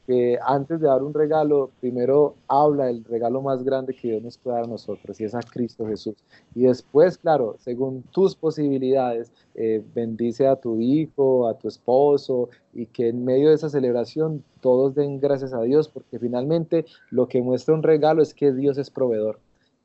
[0.07, 4.39] que antes de dar un regalo, primero habla del regalo más grande que Dios nos
[4.39, 6.15] puede dar a nosotros, y es a Cristo Jesús.
[6.55, 12.87] Y después, claro, según tus posibilidades, eh, bendice a tu hijo, a tu esposo, y
[12.87, 17.43] que en medio de esa celebración todos den gracias a Dios, porque finalmente lo que
[17.43, 19.41] muestra un regalo es que Dios es proveedor.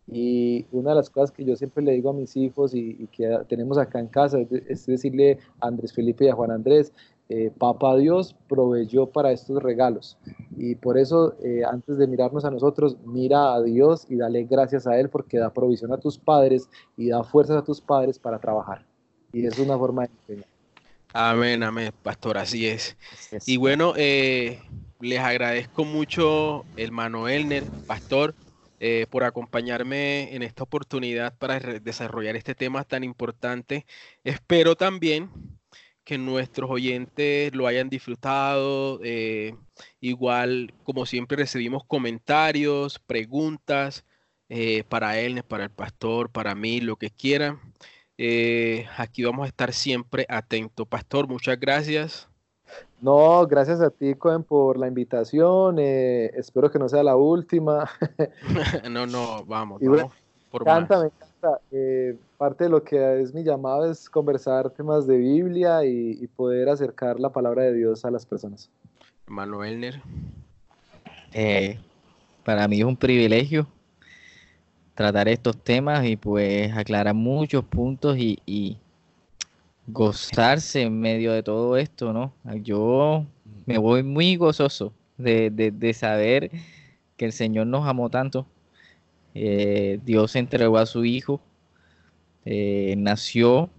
[0.08, 3.40] Y una de las cosas que yo siempre le digo a mis hijos y, que
[3.48, 6.92] tenemos acá en casa es, decirle a Andrés Felipe y a Juan Andrés,
[7.34, 10.18] eh, Papá Dios proveyó para estos regalos.
[10.58, 14.86] Y por eso, eh, antes de mirarnos a nosotros, mira a Dios y dale gracias
[14.86, 16.68] a Él porque da provisión a tus padres
[16.98, 18.86] y da fuerzas a tus padres para trabajar.
[19.32, 20.50] Y es una forma de enseñar.
[21.14, 22.98] Amén, amén, pastor, así es.
[23.46, 24.60] Y bueno, eh,
[25.00, 28.36] les agradezco mucho, hermano Elner, pastor,
[29.10, 33.86] por acompañarme en esta oportunidad para desarrollar este tema tan importante.
[34.24, 35.30] Espero también
[36.12, 39.00] que nuestros oyentes lo hayan disfrutado.
[39.02, 39.56] Eh,
[40.02, 44.04] igual, como siempre, recibimos comentarios, preguntas
[44.50, 47.62] eh, para él, para el pastor, para mí, lo que quieran.
[48.18, 50.86] Eh, aquí vamos a estar siempre atentos.
[50.86, 52.28] Pastor, muchas gracias.
[53.00, 55.80] No, gracias a ti, Cohen, por la invitación.
[55.80, 57.90] espero que no sea la última.
[58.92, 59.80] no, no, vamos.
[59.82, 60.12] vamos
[60.50, 61.10] por encanta,
[61.42, 61.62] encanta.
[62.38, 67.20] parte de lo que es mi llamado es conversar temas de Biblia y, poder acercar
[67.20, 68.70] la palabra de Dios a las personas.
[69.28, 70.02] Manuel
[71.34, 71.80] eh,
[72.44, 73.66] para mí es un privilegio
[74.96, 78.78] tratar estos temas y pues aclarar muchos puntos y,
[79.88, 82.32] gozarse en medio de todo esto, ¿no?
[82.62, 83.26] Yo
[83.66, 86.50] me voy muy gozoso de, de saber
[87.18, 88.46] que el Señor nos amó tanto.
[89.34, 91.42] Eh, Dios entregó a su Hijo,
[92.46, 93.70] eh, nació,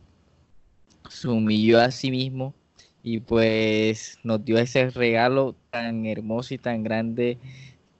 [1.08, 2.54] se humilló a sí mismo
[3.02, 7.38] y pues nos dio ese regalo tan hermoso y tan grande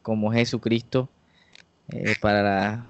[0.03, 1.09] como Jesucristo
[1.89, 2.87] eh, para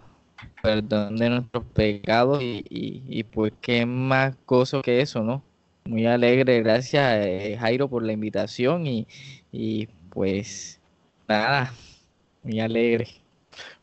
[0.62, 5.42] perdón de nuestros pecados y, pues qué más gozo que eso, ¿no?
[5.84, 9.06] Muy alegre, gracias eh, Jairo por la invitación y,
[9.50, 10.80] y, pues
[11.26, 11.72] nada,
[12.44, 13.21] muy alegre.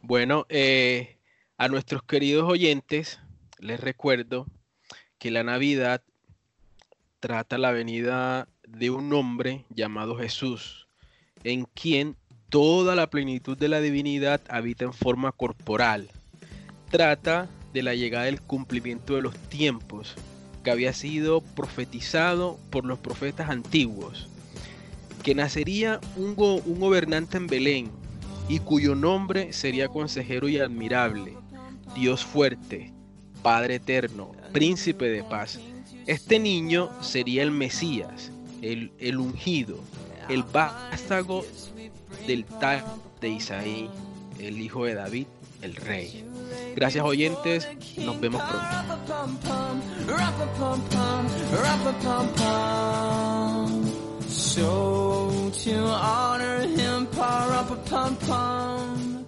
[0.01, 1.17] Bueno, eh,
[1.57, 3.19] a nuestros queridos oyentes
[3.59, 4.47] les recuerdo
[5.17, 6.03] que la Navidad
[7.19, 10.87] trata la venida de un hombre llamado Jesús,
[11.43, 12.15] en quien
[12.49, 16.09] toda la plenitud de la divinidad habita en forma corporal.
[16.89, 20.15] Trata de la llegada del cumplimiento de los tiempos
[20.63, 24.27] que había sido profetizado por los profetas antiguos,
[25.23, 27.91] que nacería un, un gobernante en Belén
[28.49, 31.37] y cuyo nombre sería consejero y admirable,
[31.95, 32.91] Dios fuerte,
[33.43, 35.59] Padre eterno, príncipe de paz.
[36.07, 38.31] Este niño sería el Mesías,
[38.61, 39.79] el, el ungido,
[40.27, 41.45] el vástago
[42.25, 42.83] del tal
[43.21, 43.89] de Isaí,
[44.39, 45.27] el hijo de David,
[45.61, 46.25] el rey.
[46.75, 48.67] Gracias oyentes, nos vemos pronto.
[54.29, 59.25] So to honor him, par up a pum pum.